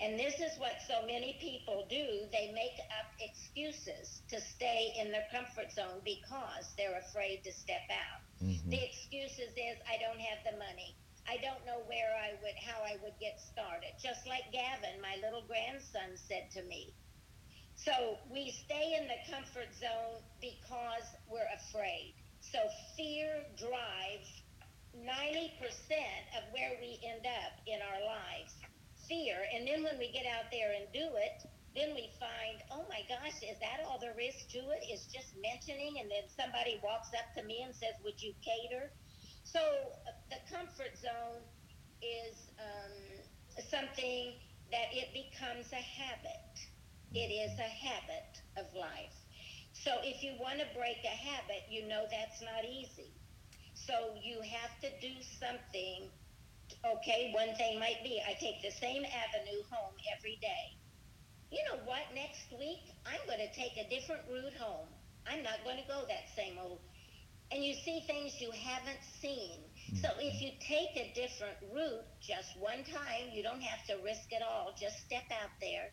[0.00, 2.26] And this is what so many people do.
[2.32, 7.86] They make up excuses to stay in their comfort zone because they're afraid to step
[7.90, 8.22] out.
[8.42, 8.70] Mm-hmm.
[8.70, 10.96] The excuses is I don't have the money.
[11.28, 13.96] I don't know where I would how I would get started.
[14.02, 16.92] Just like Gavin, my little grandson said to me,
[17.76, 22.14] So we stay in the comfort zone because we're afraid.
[22.40, 22.60] So
[22.96, 24.28] fear drives
[24.94, 25.56] 90%
[26.38, 28.54] of where we end up in our lives.
[29.08, 29.36] Fear.
[29.52, 31.44] And then when we get out there and do it,
[31.74, 34.86] then we find, oh my gosh, is that all there is to it?
[34.86, 38.92] Is just mentioning, and then somebody walks up to me and says, Would you cater?
[39.54, 39.62] So
[40.30, 41.46] the comfort zone
[42.02, 42.94] is um,
[43.70, 44.34] something
[44.72, 46.50] that it becomes a habit.
[47.14, 49.14] It is a habit of life.
[49.72, 53.14] So if you want to break a habit, you know that's not easy.
[53.74, 56.10] So you have to do something.
[56.84, 60.66] Okay, one thing might be I take the same avenue home every day.
[61.50, 62.02] You know what?
[62.14, 64.88] Next week, I'm going to take a different route home.
[65.26, 66.80] I'm not going to go that same old.
[67.52, 69.60] And you see things you haven't seen.
[69.94, 70.20] So Mm-hmm.
[70.20, 74.42] if you take a different route just one time, you don't have to risk it
[74.42, 74.72] all.
[74.80, 75.90] Just step out there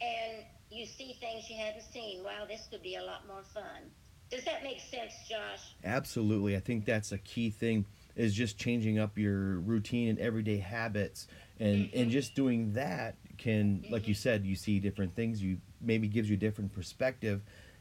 [0.00, 2.24] and you see things you hadn't seen.
[2.24, 3.90] Wow, this could be a lot more fun.
[4.30, 5.60] Does that make sense, Josh?
[5.84, 6.56] Absolutely.
[6.56, 7.86] I think that's a key thing
[8.16, 11.28] is just changing up your routine and everyday habits
[11.60, 16.08] and and just doing that can like you said you see different things you maybe
[16.08, 17.40] gives you a different perspective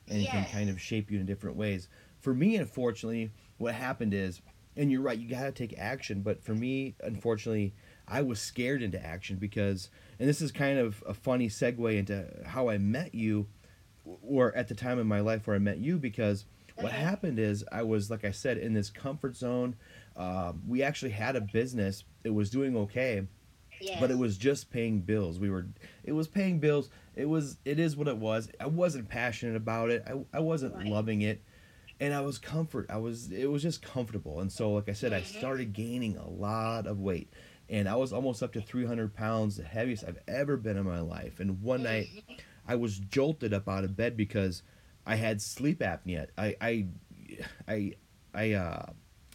[0.09, 1.89] and can kind of shape you in different ways.
[2.27, 4.41] For me unfortunately what happened is
[4.75, 7.73] and you're right you got to take action but for me unfortunately
[8.05, 12.27] I was scared into action because and this is kind of a funny segue into
[12.45, 13.47] how I met you
[14.21, 16.43] or at the time in my life where I met you because
[16.75, 19.77] what happened is I was like I said in this comfort zone.
[20.17, 23.25] Um, we actually had a business; it was doing okay,
[24.01, 25.39] but it was just paying bills.
[25.39, 25.67] We were
[26.03, 26.89] it was paying bills.
[27.15, 28.49] It was it is what it was.
[28.59, 30.03] I wasn't passionate about it.
[30.05, 30.87] I I wasn't Right.
[30.87, 31.41] loving it.
[31.99, 32.85] And I was comfort.
[32.89, 34.39] I was it was just comfortable.
[34.39, 35.23] And so like I said, I Mhm.
[35.23, 37.33] started gaining a lot of weight.
[37.69, 40.99] And I was almost up to 300 pounds, the heaviest I've ever been in my
[41.01, 41.39] life.
[41.39, 42.43] And one night Mhm.
[42.67, 44.63] I was jolted up out of bed because
[45.05, 46.27] I had sleep apnea.
[46.37, 46.85] I I
[47.67, 47.93] I,
[48.33, 48.85] I uh,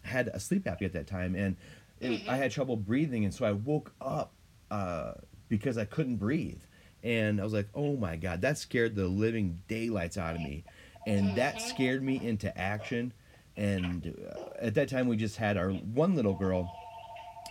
[0.03, 1.57] had a sleep apnea at that time, and
[2.01, 4.33] it, I had trouble breathing, and so I woke up
[4.71, 5.15] uh,
[5.49, 6.63] because I couldn't breathe,
[7.03, 10.65] and I was like, "Oh my god!" That scared the living daylights out of me,
[11.07, 11.37] and mm-hmm.
[11.37, 13.13] that scared me into action.
[13.57, 16.73] And uh, at that time, we just had our one little girl,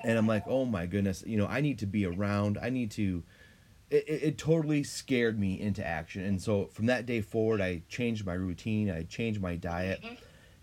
[0.03, 2.57] and I'm like, "Oh my goodness!" You know, I need to be around.
[2.61, 3.23] I need to
[3.91, 6.23] it, it, it totally scared me into action.
[6.23, 8.89] And so from that day forward i changed my routine.
[8.89, 10.01] I changed my diet.
[10.01, 10.15] Mm-hmm.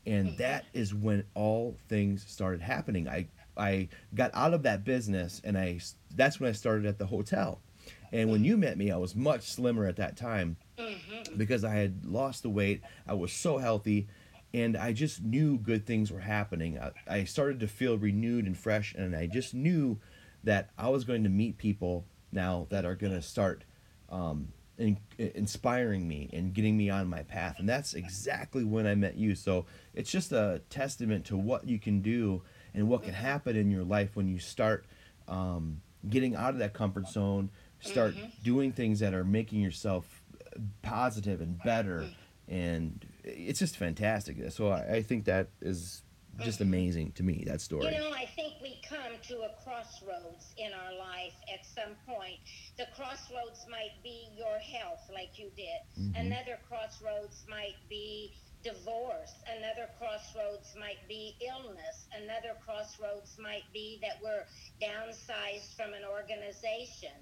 [0.07, 0.37] And mm-hmm.
[0.39, 3.09] that is when all things started happening.
[3.09, 5.81] I i got out of that business and i
[6.15, 7.61] that's when i started at the hotel
[8.13, 11.37] and when you met me i was much slimmer at that time Mhm.
[11.37, 12.83] because i had lost the weight.
[13.07, 14.07] I was so healthy
[14.55, 16.79] and i just knew good things were happening.
[16.79, 19.99] I, I started to feel renewed and fresh and i just knew
[20.45, 23.65] that i was going to meet people now that are going to start
[24.11, 24.49] um,
[24.79, 27.57] in, inspiring me and getting me on my path.
[27.59, 29.35] And that's exactly when i met you.
[29.35, 32.43] So it's just a testament to what you can do
[32.75, 34.87] and what can happen in your life when you start
[35.27, 37.51] um, getting out of that comfort zone
[37.81, 38.27] start mm-hmm.
[38.43, 40.23] doing things that are making yourself
[40.83, 42.55] positive and better mm-hmm.
[42.55, 46.03] and it's just fantastic so i, I think that is
[46.41, 46.69] just mm-hmm.
[46.69, 50.73] amazing to me that story You know, I think we come to a crossroads in
[50.73, 52.39] our life at some point.
[52.77, 55.81] The crossroads might be your health, like you did.
[55.99, 56.27] Mhm.
[56.27, 59.35] Another crossroads might be divorce.
[59.47, 62.07] Another crossroads might be illness.
[62.13, 64.47] Another crossroads might be that we're
[64.81, 67.15] downsized from an organization.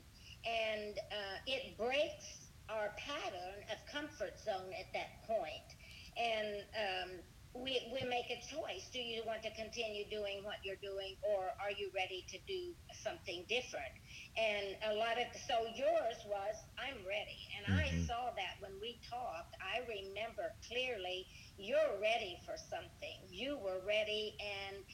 [0.47, 5.68] And uh, it breaks our pattern of comfort zone at that point.
[6.16, 7.11] And um,
[7.55, 8.88] we, we make a choice.
[8.92, 12.74] Do you want to continue doing what you're doing, or are you ready to do
[13.03, 13.94] something different?
[14.36, 18.07] And a lot of so yours was I'm ready, and I Mhm.
[18.07, 19.57] saw that when we talked.
[19.62, 21.26] I remember clearly
[21.57, 23.18] you're ready for something.
[23.30, 24.84] You were ready, and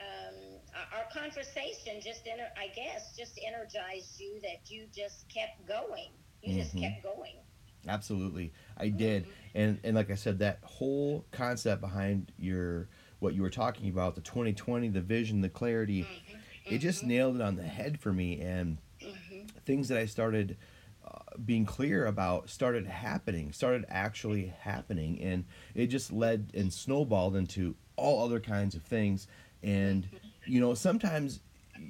[0.00, 0.34] um,
[0.92, 6.10] our, conversation just enter, I guess just energized you that you just kept going.
[6.42, 6.80] You just Mhm.
[6.82, 7.34] kept going.
[7.88, 9.32] absolutely i did Mm-hmm.
[9.58, 12.88] and and like i said that whole concept behind your
[13.20, 16.36] what you were talking about the 2020 the vision the clarity Mhm.
[16.66, 19.48] it just nailed it on the head for me and Mhm.
[19.64, 20.58] things that i started
[21.06, 27.34] uh, being clear about started happening started actually happening and it just led and snowballed
[27.34, 29.26] into all other kinds of things
[29.62, 30.08] and
[30.46, 31.40] you know sometimes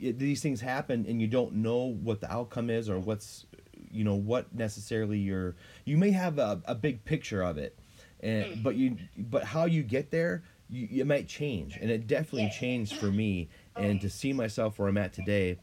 [0.00, 3.46] it, these things happen and you don't know what the outcome is or what's
[3.90, 7.78] you know what necessarily you're you may have a, a big picture of it
[8.20, 11.76] and but you but how you get there you, it might change.
[11.80, 13.48] And it definitely changed for me.
[13.76, 15.58] And to see myself where i'm at today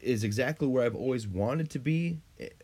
[0.00, 2.20] is exactly where I've always wanted to be,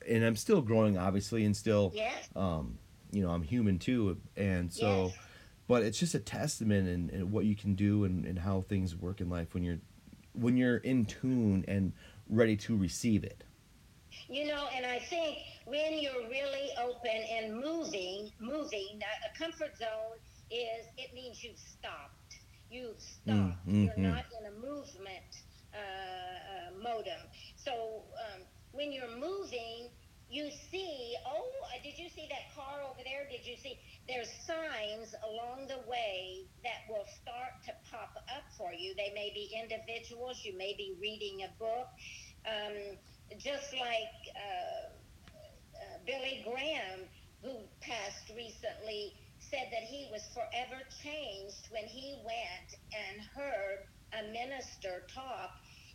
[0.07, 2.29] and I'm still growing, obviously, and still, Yes.
[2.35, 2.79] um,
[3.13, 5.28] you know, I'm human too, and so, Yes.
[5.69, 8.97] But it's just a testament and, and what you can do and, and how things
[8.97, 9.79] work in life when you're
[10.33, 11.93] when you're in tune and
[12.29, 13.45] ready to receive it.
[14.29, 20.19] You know, and I think when you're really open and moving, moving, a comfort zone
[20.51, 22.37] is it means you've stopped.
[22.71, 23.67] You've stopped.
[23.69, 24.13] Mm, You're mhm.
[24.15, 25.43] not in a movement
[25.75, 27.21] uh, uh, modem.
[27.57, 28.03] So
[28.33, 28.43] um,
[28.73, 29.89] when you're moving,
[30.31, 31.49] you see, oh,
[31.83, 33.27] did you see that car over there?
[33.31, 33.79] Did you see?
[34.09, 38.95] There's signs along the way that will start to pop up for you.
[38.97, 40.41] They may be individuals.
[40.45, 41.89] You may be reading a book.
[42.49, 42.97] Um,
[43.39, 44.89] just like uh,
[45.77, 47.05] uh, Billy Graham,
[47.43, 53.79] who passed recently, said that he was forever changed when he went and heard
[54.17, 55.51] a minister talk.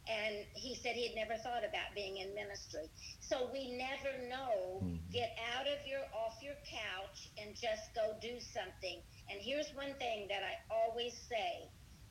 [0.07, 2.89] And he said he had never thought about being in ministry.
[3.21, 4.81] So we never know.
[4.83, 5.11] Mhm.
[5.11, 9.01] Get out of your off your couch and just go do something.
[9.29, 11.69] And here's one thing that I always say: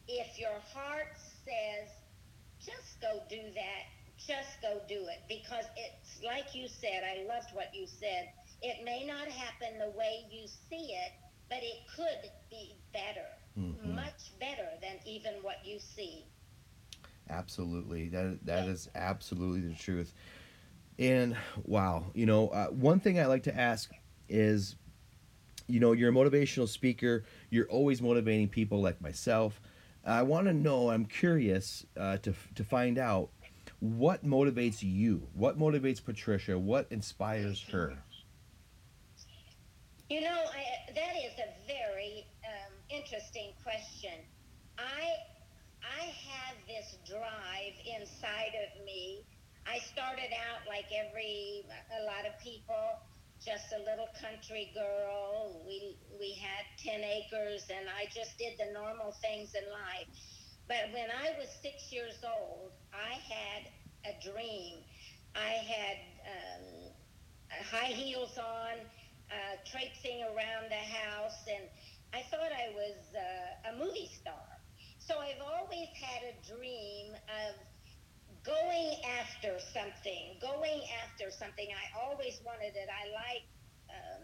[0.08, 1.08] if your heart
[1.44, 1.90] says
[2.64, 3.82] just go do that.
[4.18, 7.02] Just go do it because it's like you said.
[7.02, 8.28] I loved what you said.
[8.60, 11.12] It may not happen the way you see it,
[11.50, 13.26] but it could be better,
[13.56, 13.94] Mhm.
[13.94, 16.30] much better than even what you see.
[17.32, 20.12] Absolutely, that that is absolutely the truth.
[20.98, 23.90] And wow, you know, uh, one thing I like to ask
[24.28, 24.76] is,
[25.66, 27.24] you know, you're a motivational speaker.
[27.48, 29.60] You're always motivating people like myself.
[30.04, 30.90] I want to know.
[30.90, 33.30] I'm curious uh, to to find out
[33.80, 35.26] what motivates you.
[35.34, 36.58] What motivates Patricia?
[36.58, 37.96] What inspires her?
[40.10, 44.20] You know, I, that is a very um, interesting question.
[44.76, 45.14] I
[45.92, 49.24] I have this drive inside of me.
[49.66, 51.64] I started out like every
[52.00, 52.88] a lot of people,
[53.44, 55.62] just a little country girl.
[55.66, 60.08] We we had ten acres, and I just did the normal things in life.
[60.68, 63.62] But when I was six years old, I had
[64.06, 64.84] a dream.
[65.34, 66.66] I had um,
[67.70, 68.74] high heels on,
[69.30, 71.68] uh, traipsing around the house, and
[72.14, 74.51] I thought I was uh, a movie star.
[75.06, 77.58] So I've always had a dream of
[78.46, 81.66] going after something, going after something.
[81.66, 82.86] I always wanted it.
[82.86, 83.44] I like,
[83.90, 84.22] um,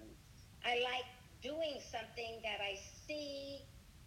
[0.64, 1.07] I like
[1.43, 3.59] doing something that I see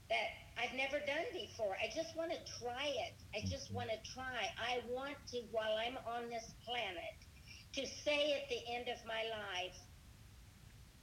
[0.07, 1.75] that I've never done before.
[1.75, 3.15] I just want to try it.
[3.35, 4.47] I just want to try.
[4.55, 7.19] I want to, while I'm on this planet,
[7.75, 9.75] to say at the end of my life,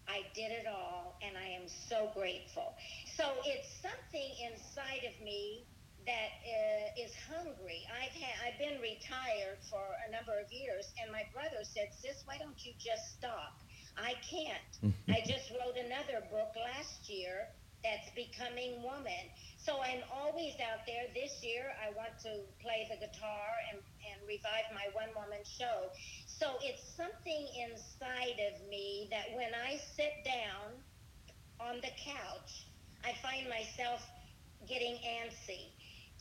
[0.09, 2.75] I did it all, and I am so grateful.
[3.17, 5.69] So it's something inside of me
[6.09, 7.85] that uh, is hungry.
[7.93, 12.25] I've had, I've been retired for a number of years, and my brother said, "Sis,
[12.25, 13.61] why don't you just stop?"
[14.01, 14.73] I can't.
[15.15, 17.53] I just wrote another book last year
[17.85, 19.31] that's becoming woman.
[19.59, 21.07] So I'm always out there.
[21.15, 23.79] This year, I want to play the guitar and,
[24.09, 25.93] and revive my one woman show.
[26.39, 30.71] So it's something inside of me that when I sit down
[31.59, 32.67] on the couch,
[33.05, 34.01] I find myself
[34.69, 35.75] getting antsy.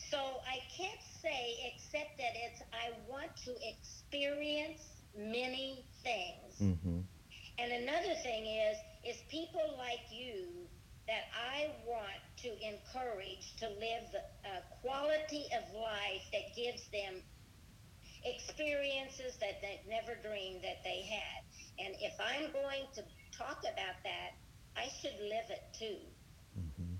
[0.09, 4.81] So I can't say except that it's I want to experience
[5.15, 6.61] many things.
[6.61, 6.99] Mm-hmm.
[7.59, 10.67] And another thing is, is people like you
[11.07, 14.09] that I want to encourage to live
[14.45, 17.21] a quality of life that gives them
[18.35, 21.41] experiences that they've never dreamed that they had.
[21.79, 23.01] And if I'm going to
[23.31, 24.35] talk about that,
[24.75, 26.01] I should live it too.
[26.57, 26.97] Mm-hmm.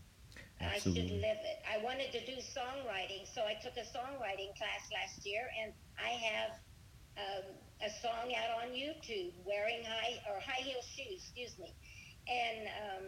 [0.61, 1.57] I should live it.
[1.69, 5.71] I wanted to do songwriting, so I took a songwriting class last year, and
[6.01, 6.51] I have
[7.17, 7.45] um,
[7.81, 11.73] a song out on YouTube, wearing high or high heel shoes, excuse me,
[12.25, 13.03] and um,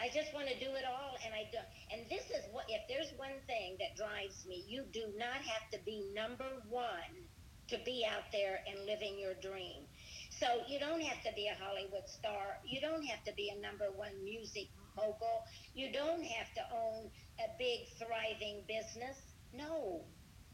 [0.00, 1.68] I just want to do it all, and I don't.
[1.92, 5.70] And this is what if there's one thing that drives me, you do not have
[5.72, 7.12] to be number one
[7.68, 9.86] to be out there and living your dream.
[10.30, 12.58] So you don't have to be a Hollywood star.
[12.64, 15.42] You don't have to be a number one music mogul.
[15.74, 19.16] You don't have to own a big thriving business.
[19.52, 20.04] No.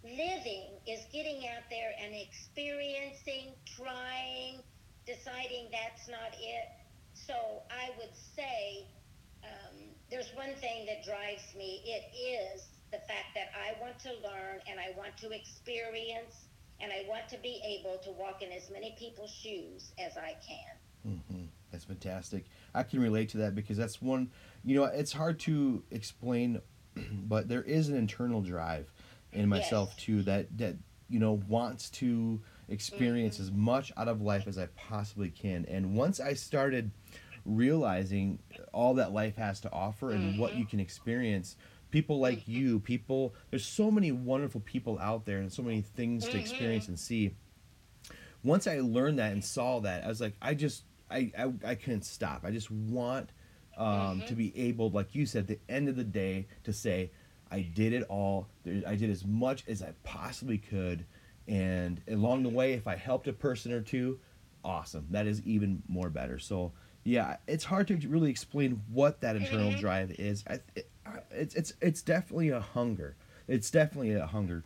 [0.03, 4.61] Living is getting out there and experiencing, trying,
[5.07, 6.69] deciding that's not it.
[7.13, 7.35] So
[7.71, 8.87] I would say
[9.45, 9.77] um,
[10.11, 11.83] there's one thing that drives me.
[11.85, 16.50] It is the fact that I want to learn and I want to experience
[16.81, 20.37] and I want to be able to walk in as many people's shoes as I
[20.47, 21.13] can.
[21.15, 21.45] Mm-hmm.
[21.73, 22.45] That's fantastic.
[22.75, 24.31] I can relate to that because that's one.
[24.65, 26.61] You know, it's hard to explain,
[27.29, 28.91] but there is an internal drive
[29.33, 30.05] in myself Yes.
[30.05, 30.77] too that that
[31.09, 33.43] you know wants to experience Mm-hmm.
[33.45, 35.65] as much out of life as I possibly can.
[35.67, 36.91] And once I started
[37.47, 38.39] realizing
[38.73, 40.61] all that life has to offer and what Mm-hmm.
[40.61, 41.57] you can experience,
[41.91, 46.27] people like you, people, there's so many wonderful people out there and so many things
[46.29, 46.93] to experience Mm-hmm.
[46.93, 47.35] and see.
[48.43, 51.75] Once I learned that and saw that, I was like, I just, I, I, I
[51.75, 52.43] couldn't stop.
[52.45, 53.31] I just want
[53.77, 57.11] um, to be able, like you said, at the end of the day, to say,
[57.51, 58.49] I did it all.
[58.87, 61.05] I did as much as I possibly could.
[61.49, 64.21] And along the way, if I helped a person or two,
[64.65, 65.07] awesome.
[65.11, 66.39] That is even more better.
[66.39, 66.73] So,
[67.03, 70.45] yeah, it's hard to really explain what that internal drive is.
[70.49, 71.00] I, it, I-
[71.31, 73.17] it's, it's, it's definitely a hunger.
[73.49, 74.63] It's definitely a hunger.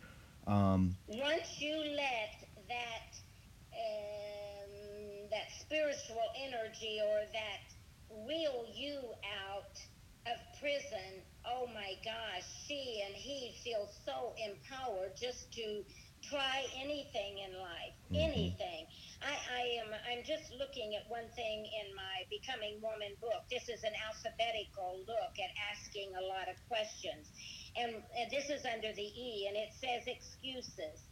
[0.47, 3.17] Um, once you let that
[3.73, 4.71] um,
[5.31, 8.99] that spiritual energy or that real you
[9.47, 9.79] out
[10.27, 15.83] of prison, oh my gosh, she and he feel so empowered just to
[16.29, 18.21] try anything in life, mm-hmm.
[18.21, 18.87] anything.
[19.21, 23.45] I, I am I'm just looking at one thing in my Becoming Woman book.
[23.49, 27.29] This is an alphabetical look at asking a lot of questions.
[27.75, 31.03] And, and this is under the E, and it says excuses.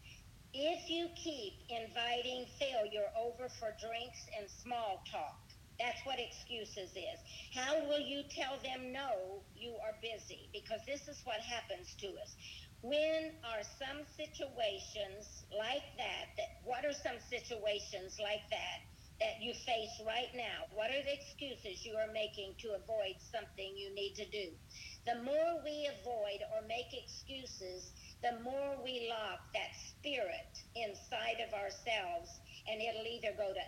[0.54, 5.42] If you keep inviting failure over for drinks and small talk,
[5.80, 7.20] that's what excuses is.
[7.54, 10.50] How will you tell them no, you are busy?
[10.54, 12.32] Because this is what happens to us.
[12.84, 18.80] When are some situations like that, that what are some situations like that
[19.24, 20.68] that you face right now?
[20.76, 24.52] What are the excuses you are making to avoid something you need to do?
[25.08, 27.88] The more we avoid or make excuses,
[28.20, 32.36] the more we lock that spirit inside of ourselves,
[32.68, 33.66] and it'll either go to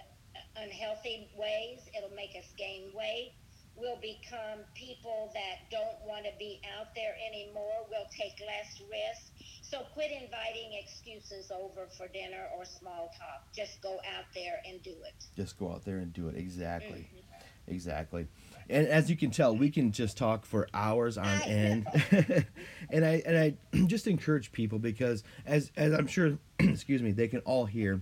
[0.59, 3.31] unhealthy ways, it'll make us gain weight.
[3.77, 7.85] We'll become people that don't want to be out there anymore.
[7.89, 9.31] We'll take less risk.
[9.61, 13.43] So quit inviting excuses over for dinner or small talk.
[13.53, 15.25] Just go out there and do it.
[15.35, 16.35] just go out there and do it.
[16.37, 17.09] Exactly.
[17.09, 17.73] Mm-hmm.
[17.73, 18.27] Exactly.
[18.69, 21.87] And as you can tell, we can just talk for hours on end.
[22.89, 23.53] and I and I
[23.85, 28.01] just encourage people because as as I'm sure excuse me, they can all hear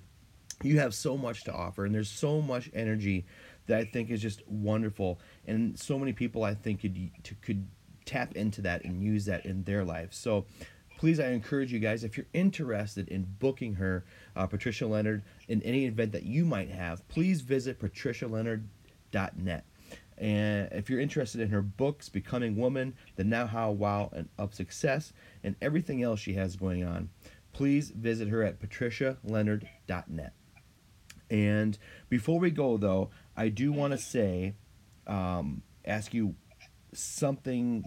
[0.61, 3.25] you have so much to offer and there's so much energy
[3.67, 7.11] that I think is just wonderful and so many people I think could
[7.41, 7.67] could
[8.05, 10.13] tap into that and use that in their life.
[10.13, 10.45] So
[10.97, 14.05] please I encourage you guys if you're interested in booking her
[14.35, 19.65] uh, Patricia Leonard in any event that you might have, please visit patricialeonard.net.
[20.17, 24.53] And if you're interested in her books, Becoming Woman, The Now, How, Wow, and Of
[24.53, 25.11] Success,
[25.43, 27.09] and everything else she has going on,
[27.51, 30.33] please visit her at patricialeonard.net.
[31.33, 31.79] And
[32.09, 34.53] before we go, though, I do want to say,
[35.07, 36.35] um, ask you
[36.93, 37.83] something.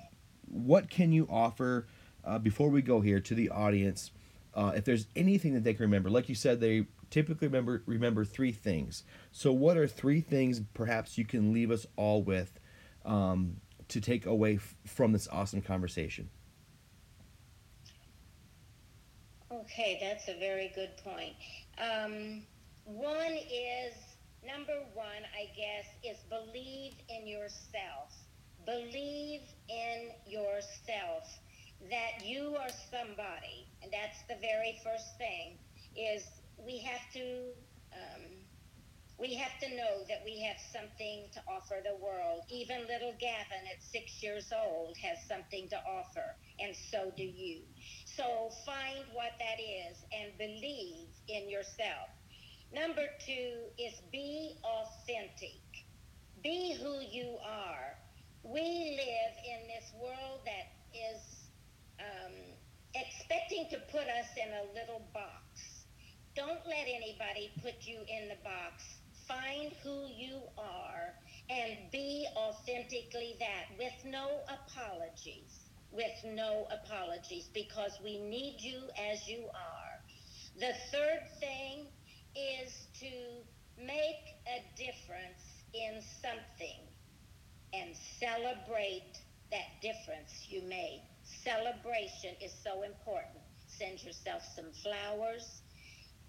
[0.48, 1.86] What can you offer
[2.24, 4.10] uh, before we go here to the audience?
[4.52, 8.24] Uh, if there's anything that they can remember, like you said, they typically remember remember
[8.24, 9.04] three things.
[9.30, 12.58] So, what are three things perhaps you can leave us all with
[13.04, 16.30] um, to take away f- from this awesome conversation?
[19.52, 21.34] Okay, that's a very good point.
[21.78, 22.42] Um,
[22.86, 23.94] one is
[24.46, 28.14] number one, I guess, is believe in yourself.
[28.64, 31.26] Believe in yourself
[31.90, 35.58] that you are somebody, and that's the very first thing.
[35.96, 36.22] Is
[36.58, 37.50] we have to
[37.92, 38.22] um,
[39.18, 42.42] we have to know that we have something to offer the world.
[42.50, 47.62] Even little Gavin at six years old has something to offer, and so do you.
[48.04, 52.15] So find what that is and believe in yourself.
[52.72, 55.60] Number two is be authentic.
[56.42, 57.96] Be who you are.
[58.42, 61.50] We live in this world that is
[62.00, 62.32] um,
[62.94, 65.84] expecting to put us in a little box.
[66.34, 68.84] Don't let anybody put you in the box.
[69.26, 71.14] Find who you are
[71.48, 75.70] and be authentically that with no apologies.
[75.92, 80.02] With no apologies because we need you as you are.
[80.58, 81.86] The third thing
[82.36, 83.10] is to
[83.80, 86.80] make a difference in something
[87.72, 89.18] and celebrate
[89.50, 91.02] that difference you made.
[91.24, 93.42] Celebration is so important.
[93.66, 95.62] Send yourself some flowers,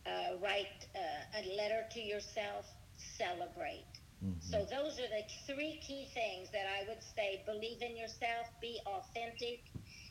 [0.05, 2.65] uh, write uh, a letter to yourself,
[2.97, 3.85] celebrate.
[4.39, 8.79] So, those are the three key things that I would say believe in yourself, be
[8.87, 9.61] authentic,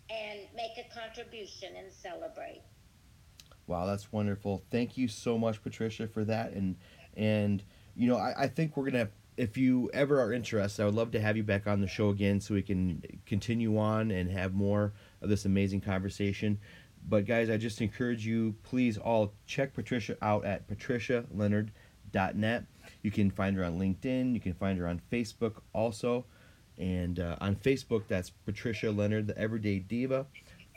[0.08, 2.62] and make a contribution and celebrate.
[3.66, 4.62] Wow, that's wonderful.
[4.70, 6.52] Thank you so much, Patricia, for that.
[6.52, 6.76] And
[7.16, 7.62] and
[7.96, 11.10] you know, I, I think we're gonna if you ever are interested, I would love
[11.12, 14.54] to have you back on the show again so we can continue on and have
[14.54, 16.58] more of this amazing conversation.
[17.08, 22.64] But guys, I just encourage you, please all check Patricia out at patricialeonard.net.
[23.02, 24.34] You can find her on LinkedIn.
[24.34, 26.24] You can find her on Facebook also.
[26.78, 30.26] And uh, on Facebook, that's Patricia Leonard, the Everyday Diva.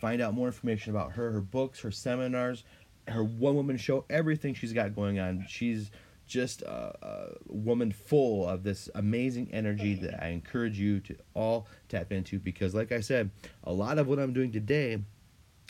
[0.02, 2.64] Find out more information about her, her books, her seminars,
[3.10, 5.46] her one woman show, everything she's got going on.
[5.48, 5.92] She's
[6.28, 11.68] just a, a, woman full of this amazing energy that I encourage you to all
[11.90, 13.32] tap into because, like I said,
[13.64, 15.00] a lot of what I'm doing today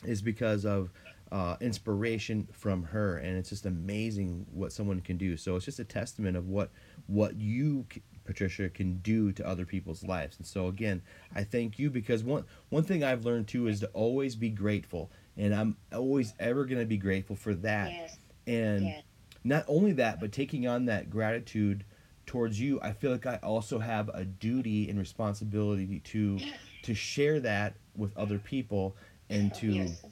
[0.03, 0.91] is because of
[1.31, 5.37] uh, inspiration from her, and it's just amazing what someone can do.
[5.37, 6.71] So it's just a testament of what
[7.07, 7.85] what you
[8.25, 10.37] Patricia can do to other people's lives.
[10.37, 11.01] And so again,
[11.33, 15.11] I thank you because one one thing I've learned too is to always be grateful,
[15.39, 17.93] and I'm always ever going to be grateful for that.
[17.93, 18.17] Yes.
[18.45, 19.03] And Yes.
[19.43, 21.85] not only that, but taking on that gratitude
[22.25, 26.39] towards you, I feel like I also have a duty and responsibility to
[26.83, 28.95] to share that with other people
[29.29, 30.05] and to Yes.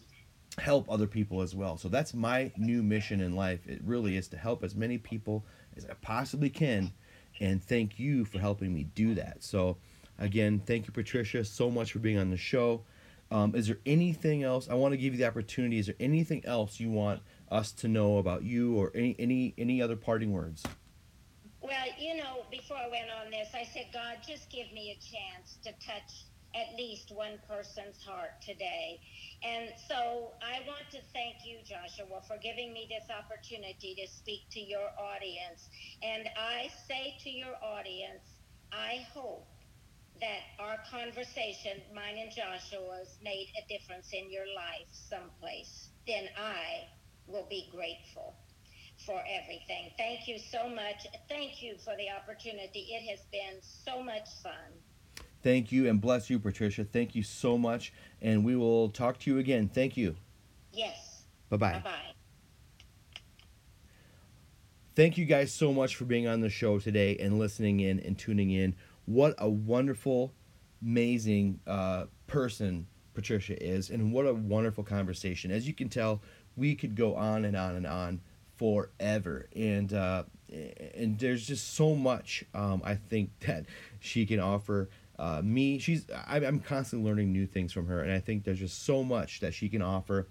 [0.59, 1.78] help other people as well.
[1.78, 3.67] So that's my new mission in life.
[3.67, 6.91] It really is to help as many people as I possibly can.
[7.39, 9.43] And thank you for helping me do that.
[9.43, 9.78] So,
[10.17, 12.84] again, thank you, Patricia, so much for being on the show.
[13.30, 14.69] Um, is there anything else?
[14.69, 15.80] I want to give you the opportunity.
[15.80, 17.21] Is there anything else you want
[17.51, 20.63] us to know about you, or any any any other parting words?
[21.61, 24.99] Well, you know, before I went on this, I said, God, just give me a
[25.03, 26.23] chance to touch
[26.55, 28.99] at least one person's heart today.
[29.43, 34.49] And so I want to thank you, Joshua, for giving me this opportunity to speak
[34.51, 35.69] to your audience.
[36.01, 38.23] And I say to your audience,
[38.71, 39.47] I hope
[40.22, 45.89] that our conversation, mine and Joshua's, made a difference in your life someplace.
[46.07, 46.88] Then I
[47.28, 48.36] will be grateful
[49.05, 49.91] for everything.
[49.97, 51.05] Thank you so much.
[51.30, 52.88] Thank you for the opportunity.
[52.91, 54.53] It has been so much fun.
[55.43, 56.84] Thank you and bless you, Patricia.
[56.84, 59.70] Thank you so much, and we will talk to you again.
[59.70, 60.15] Thank you.
[60.74, 61.24] Yes.
[61.49, 61.82] Bye Bye bye.
[61.84, 62.13] bye.
[64.95, 68.18] Thank you guys so much for being on the show today and listening in and
[68.18, 68.76] tuning in.
[69.08, 70.34] What a wonderful,
[70.82, 75.49] amazing uh, person Patricia is, and what a wonderful conversation.
[75.49, 76.22] As you can tell,
[76.58, 78.20] we could go on and on and on
[78.58, 80.24] forever, and uh,
[80.93, 83.66] and there's just so much um, I think that
[84.01, 84.89] she can offer.
[85.18, 88.60] Uh, me, she's I, I'm constantly learning new things from her, and I think there's
[88.60, 90.28] just so much that she can offer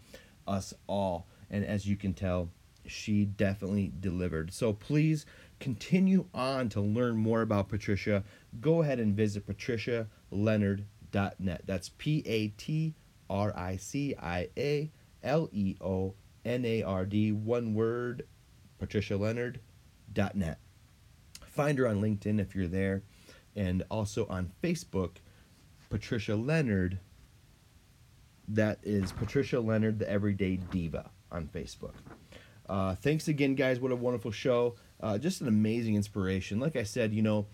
[0.47, 1.27] us all.
[1.51, 2.51] And as you can tell,
[2.87, 4.53] she definitely delivered.
[4.53, 5.24] So please
[5.61, 8.25] continue on to learn more about Patricia.
[8.61, 11.63] Go ahead and visit patricialeonard.net.
[11.67, 12.95] That's P A T
[13.29, 14.91] R I C I A
[15.23, 18.27] L E O N A R D, one word,
[18.81, 20.59] patricialeonard.net.
[21.49, 23.03] Find her on LinkedIn if you're there,
[23.55, 25.17] and also on Facebook,
[25.91, 26.99] Patricia Leonard.
[28.49, 31.95] That is Patricia Leonard, the Everyday Diva on Facebook.
[32.69, 33.81] Uh, thanks again, guys.
[33.81, 34.77] What a wonderful show.
[35.01, 36.59] Uh, just an amazing inspiration.
[36.59, 37.47] Like I said, you know,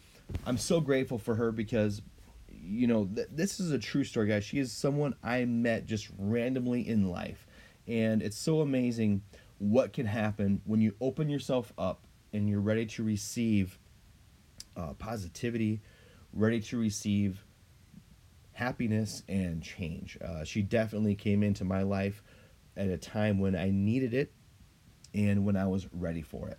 [0.47, 2.03] I'm so grateful for her because,
[2.49, 4.45] you know, th- this is a true story, guys.
[4.45, 7.47] She is someone I met just randomly in life.
[7.87, 9.23] And it's so amazing
[9.59, 13.79] what can happen when you open yourself up and you're ready to receive
[14.77, 15.81] uh, positivity,
[16.33, 17.45] ready to receive
[18.53, 20.19] happiness and change.
[20.25, 22.23] Uh, she definitely came into my life
[22.77, 24.33] at a time when I needed it
[25.15, 26.59] and when I was ready for it.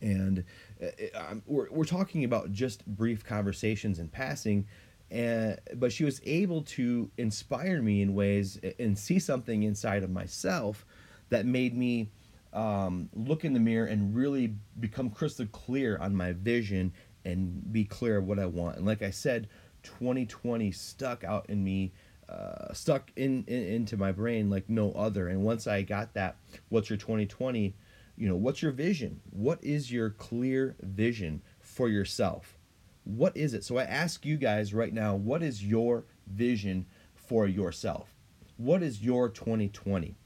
[0.00, 0.44] And
[0.82, 4.66] uh, um, we're, we're talking about just brief conversations in passing,
[5.10, 10.10] and, but she was able to inspire me in ways and see something inside of
[10.10, 10.84] myself
[11.28, 12.10] that made me
[12.52, 16.92] um, look in the mirror and really become crystal clear on my vision
[17.24, 18.76] and be clear of what I want.
[18.76, 19.48] And like I said,
[19.82, 21.92] 2020 stuck out in me,
[22.28, 25.28] uh, stuck in, in into my brain like no other.
[25.28, 26.36] And once I got that,
[26.68, 27.74] what's your 2020?
[28.16, 29.20] You know, what's your vision?
[29.30, 32.58] What is your clear vision for yourself?
[33.04, 33.62] What is it?
[33.62, 38.14] So I ask you guys right now, what is your vision for yourself?
[38.56, 40.16] What is your 2020?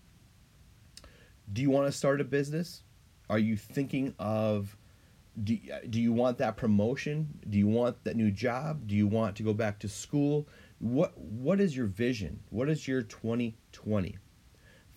[1.53, 2.82] Do you want to start a business?
[3.28, 4.76] Are you thinking of
[5.43, 5.57] do,
[5.88, 7.28] do you want that promotion?
[7.49, 8.86] Do you want that new job?
[8.86, 10.49] Do you want to go back to school?
[10.78, 12.41] What what is your vision?
[12.51, 14.18] What is your 2020?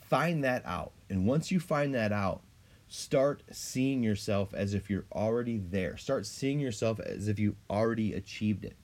[0.02, 0.94] Find that out.
[1.10, 2.42] And once you find that out,
[2.94, 5.98] start seeing yourself as if you're already there.
[5.98, 8.78] Start seeing yourself as if you already achieved it.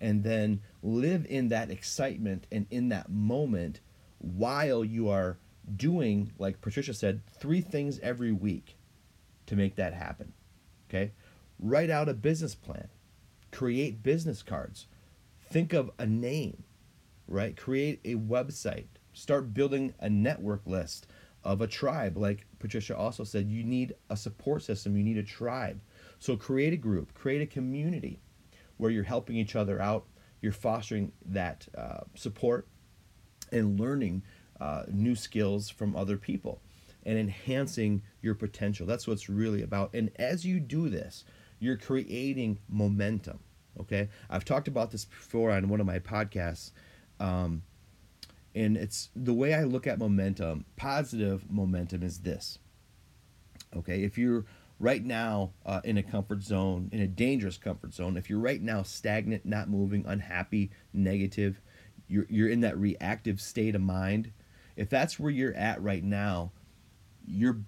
[0.00, 3.78] And then live in that excitement and in that moment
[4.18, 5.38] while you are
[5.76, 8.76] doing, like Patricia said, three things every week
[9.46, 10.32] to make that happen.
[10.90, 11.12] Okay?
[11.60, 12.88] Write out a business plan,
[13.52, 14.88] create business cards,
[15.48, 16.64] think of a name,
[17.28, 17.56] right?
[17.56, 21.06] Create a website, Start building a network list
[21.44, 22.16] of a tribe.
[22.16, 25.80] Like Patricia also said, you need a support system, you need a tribe.
[26.18, 28.20] So create a group, create a community
[28.78, 30.06] where you're helping each other out,
[30.40, 32.66] you're fostering that uh, support
[33.52, 34.22] and learning
[34.60, 36.60] uh, new skills from other people
[37.04, 38.86] and enhancing your potential.
[38.86, 39.94] That's what it's really about.
[39.94, 41.24] And as you do this,
[41.58, 43.40] you're creating momentum.
[43.80, 46.70] Okay, I've talked about this before on one of my podcasts.
[47.20, 47.62] Um,
[48.54, 52.58] and it's the way I look at momentum, positive momentum is this.
[53.76, 54.44] Okay, if you're
[54.78, 58.62] right now uh, in a comfort zone, in a dangerous comfort zone, if you're right
[58.62, 61.60] now stagnant, not moving, unhappy, negative,
[62.06, 64.30] you're, you're in that reactive state of mind,
[64.76, 66.52] if that's where you're at right now,
[67.26, 67.58] you're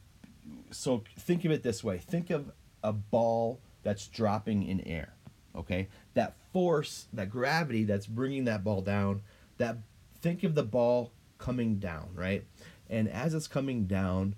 [0.70, 2.50] so think of it this way think of
[2.82, 5.14] a ball that's dropping in air
[5.54, 9.22] okay that force that gravity that's bringing that ball down
[9.58, 9.78] that
[10.26, 12.44] think of the ball coming down right?
[12.90, 14.34] And as it's coming down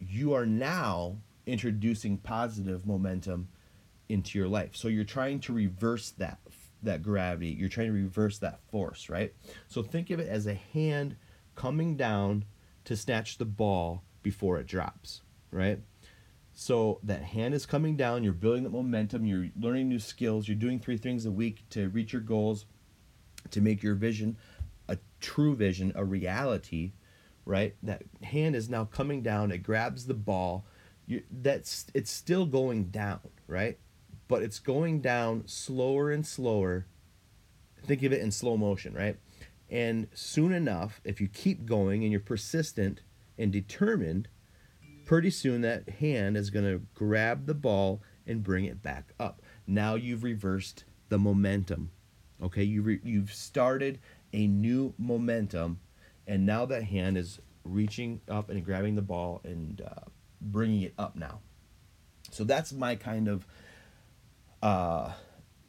[0.00, 3.48] you are now introducing positive momentum
[4.08, 4.74] into your life.
[4.74, 6.38] So you're trying to reverse that
[6.82, 7.48] that gravity.
[7.48, 9.32] You're trying to reverse that force right?
[9.68, 11.16] So think of it as a hand
[11.54, 12.44] coming down
[12.84, 15.78] to snatch the ball before it drops, right?
[16.52, 20.56] So that hand is coming down, you're building that momentum, you're learning new skills, you're
[20.56, 22.66] doing three things a week to reach your goals,
[23.50, 24.36] to make your vision
[25.24, 26.92] true vision, a reality,
[27.44, 27.74] right?
[27.82, 30.66] That hand is now coming down, it grabs the ball.
[31.06, 33.78] You, that's it's still going down, right?
[34.28, 36.86] But it's going down slower and slower.
[37.86, 39.16] Think of it in slow motion, right?
[39.70, 43.00] And soon enough, if you keep going and you're persistent,
[43.38, 44.28] and determined,
[45.04, 49.42] pretty soon that hand is going to grab the ball and bring it back up.
[49.66, 51.90] Now you've reversed the momentum.
[52.42, 53.98] Okay, you re- you've started
[54.34, 55.78] a new momentum,
[56.26, 60.08] and now that hand is reaching up and grabbing the ball and uh,
[60.40, 61.40] bringing it up now.
[62.30, 63.46] So that's my kind of
[64.62, 65.12] uh,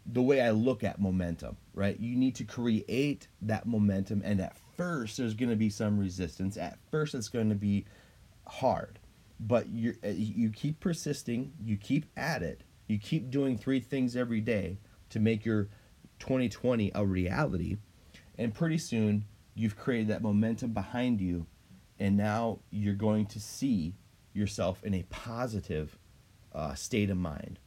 [0.05, 1.99] the way I look at momentum, right?
[1.99, 6.57] You need to create that momentum, and at first there's going to be some resistance.
[6.57, 7.85] At first, it's going to be
[8.47, 8.99] hard,
[9.39, 14.15] but you uh, you keep persisting, you keep at it, you keep doing three things
[14.15, 15.69] every day to make your
[16.19, 17.77] 2020 a reality,
[18.37, 21.45] and pretty soon you've created that momentum behind you,
[21.99, 23.93] and now you're going to see
[24.33, 25.97] yourself in a positive
[26.53, 27.59] uh, state of mind.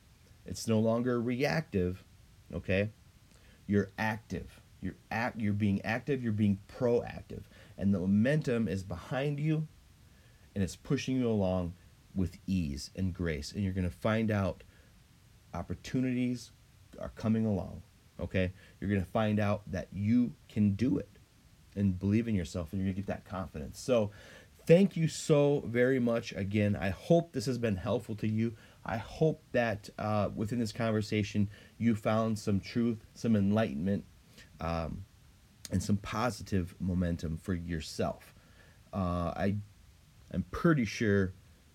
[0.44, 2.04] It's no longer reactive
[2.52, 2.90] okay?
[3.66, 4.60] You're active.
[4.80, 7.42] You're act you're being active you're being proactive.
[7.76, 9.66] And the momentum is behind you
[10.54, 11.74] and it's pushing you along
[12.14, 13.52] with ease and grace.
[13.52, 14.62] And you're going to find out
[15.52, 16.52] opportunities
[17.00, 17.82] are coming along
[18.20, 21.08] okay you're going to find out that you can do it
[21.76, 24.10] and believe in yourself and you're going to get that confidence so
[24.66, 28.54] thank you so very much again i hope this has been helpful to you
[28.88, 34.04] I hope that uh, within this conversation you found some truth, some enlightenment,
[34.62, 35.04] um,
[35.70, 38.34] and some positive momentum for yourself.
[38.92, 39.56] Uh, I,
[40.32, 41.34] I'm pretty sure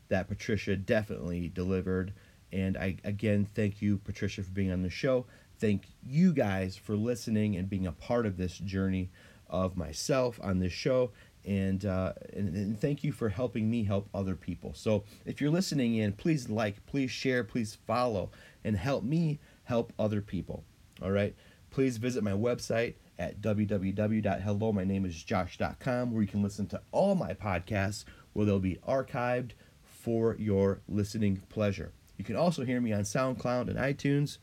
[0.09, 2.13] that Patricia definitely delivered.
[2.51, 5.27] And I again thank you, Patricia, for being on the show.
[5.63, 9.09] Thank you guys for listening and being a part of this journey
[9.49, 11.11] of myself on this show
[11.45, 14.73] and, uh, and, and thank you for helping me help other people.
[14.73, 18.29] So if you're listening in, please like, please share, please follow,
[18.65, 20.65] and help me help other people.
[21.01, 21.33] All right.
[21.71, 28.03] Please visit my website at www.hellomynameisjosh.com where you can listen to all my podcasts
[28.33, 29.51] where they'll be archived
[29.81, 31.93] for your listening pleasure.
[32.17, 34.39] You can also hear me on SoundCloud and iTunes.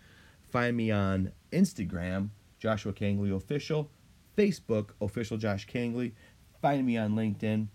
[0.51, 3.91] Find me on Instagram, Joshua Kangley Official,
[4.37, 6.13] Facebook, Official Josh Kangley,
[6.61, 7.69] find me on LinkedIn.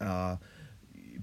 [0.00, 0.36] Uh,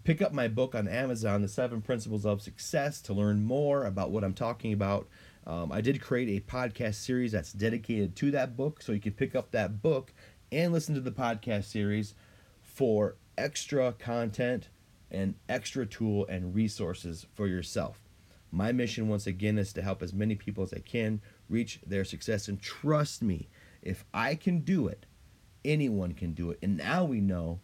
[0.04, 4.12] pick up my book on Amazon, The Seven Principles of Success, to learn more about
[4.12, 5.08] what I'm talking about.
[5.46, 9.14] Um, I did create a podcast series that's dedicated to that book, so you can
[9.14, 10.14] pick up that book
[10.52, 12.16] and listen to the podcast series
[12.62, 14.70] for extra content
[15.10, 18.07] and extra tool and resources for yourself.
[18.52, 22.06] My mission, once again, is to help as many people as I can reach their
[22.06, 22.48] success.
[22.48, 23.50] And trust me,
[23.82, 25.06] if I can do it,
[25.66, 26.60] anyone can do it.
[26.62, 27.60] And now we know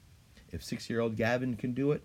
[0.51, 2.03] if six year old Gavin can do it,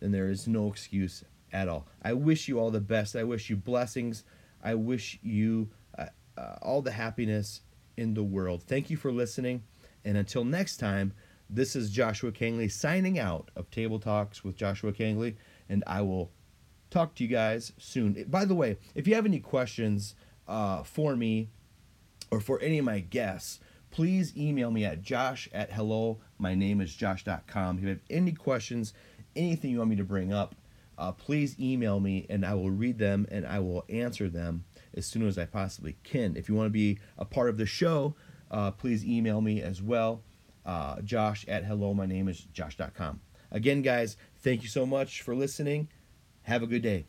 [0.00, 1.86] then there is no excuse at all.
[2.02, 3.16] I wish you all the best.
[3.16, 4.24] I wish you blessings.
[4.62, 6.06] I wish you uh,
[6.36, 7.62] uh, all the happiness
[7.96, 8.62] in the world.
[8.62, 9.62] Thank you for listening.
[10.04, 11.12] And until next time,
[11.48, 15.36] this is Joshua Kangley signing out of Table Talks with Joshua Kangley.
[15.68, 16.30] And I will
[16.90, 18.24] talk to you guys soon.
[18.28, 20.14] By the way, if you have any questions
[20.48, 21.48] uh, for me
[22.30, 23.60] or for any of my guests,
[23.90, 28.32] please email me at josh at hello my name is josh.com if you have any
[28.32, 28.94] questions
[29.36, 30.54] anything you want me to bring up
[30.98, 34.64] uh, please email me and i will read them and i will answer them
[34.94, 36.36] as soon as i possibly can.
[36.36, 38.14] If you want to be a part of the show
[38.50, 40.22] uh, please email me as well
[40.64, 43.20] uh, josh at hello my name is josh.com
[43.50, 45.88] again guys thank you so much for listening
[46.42, 47.06] have a good day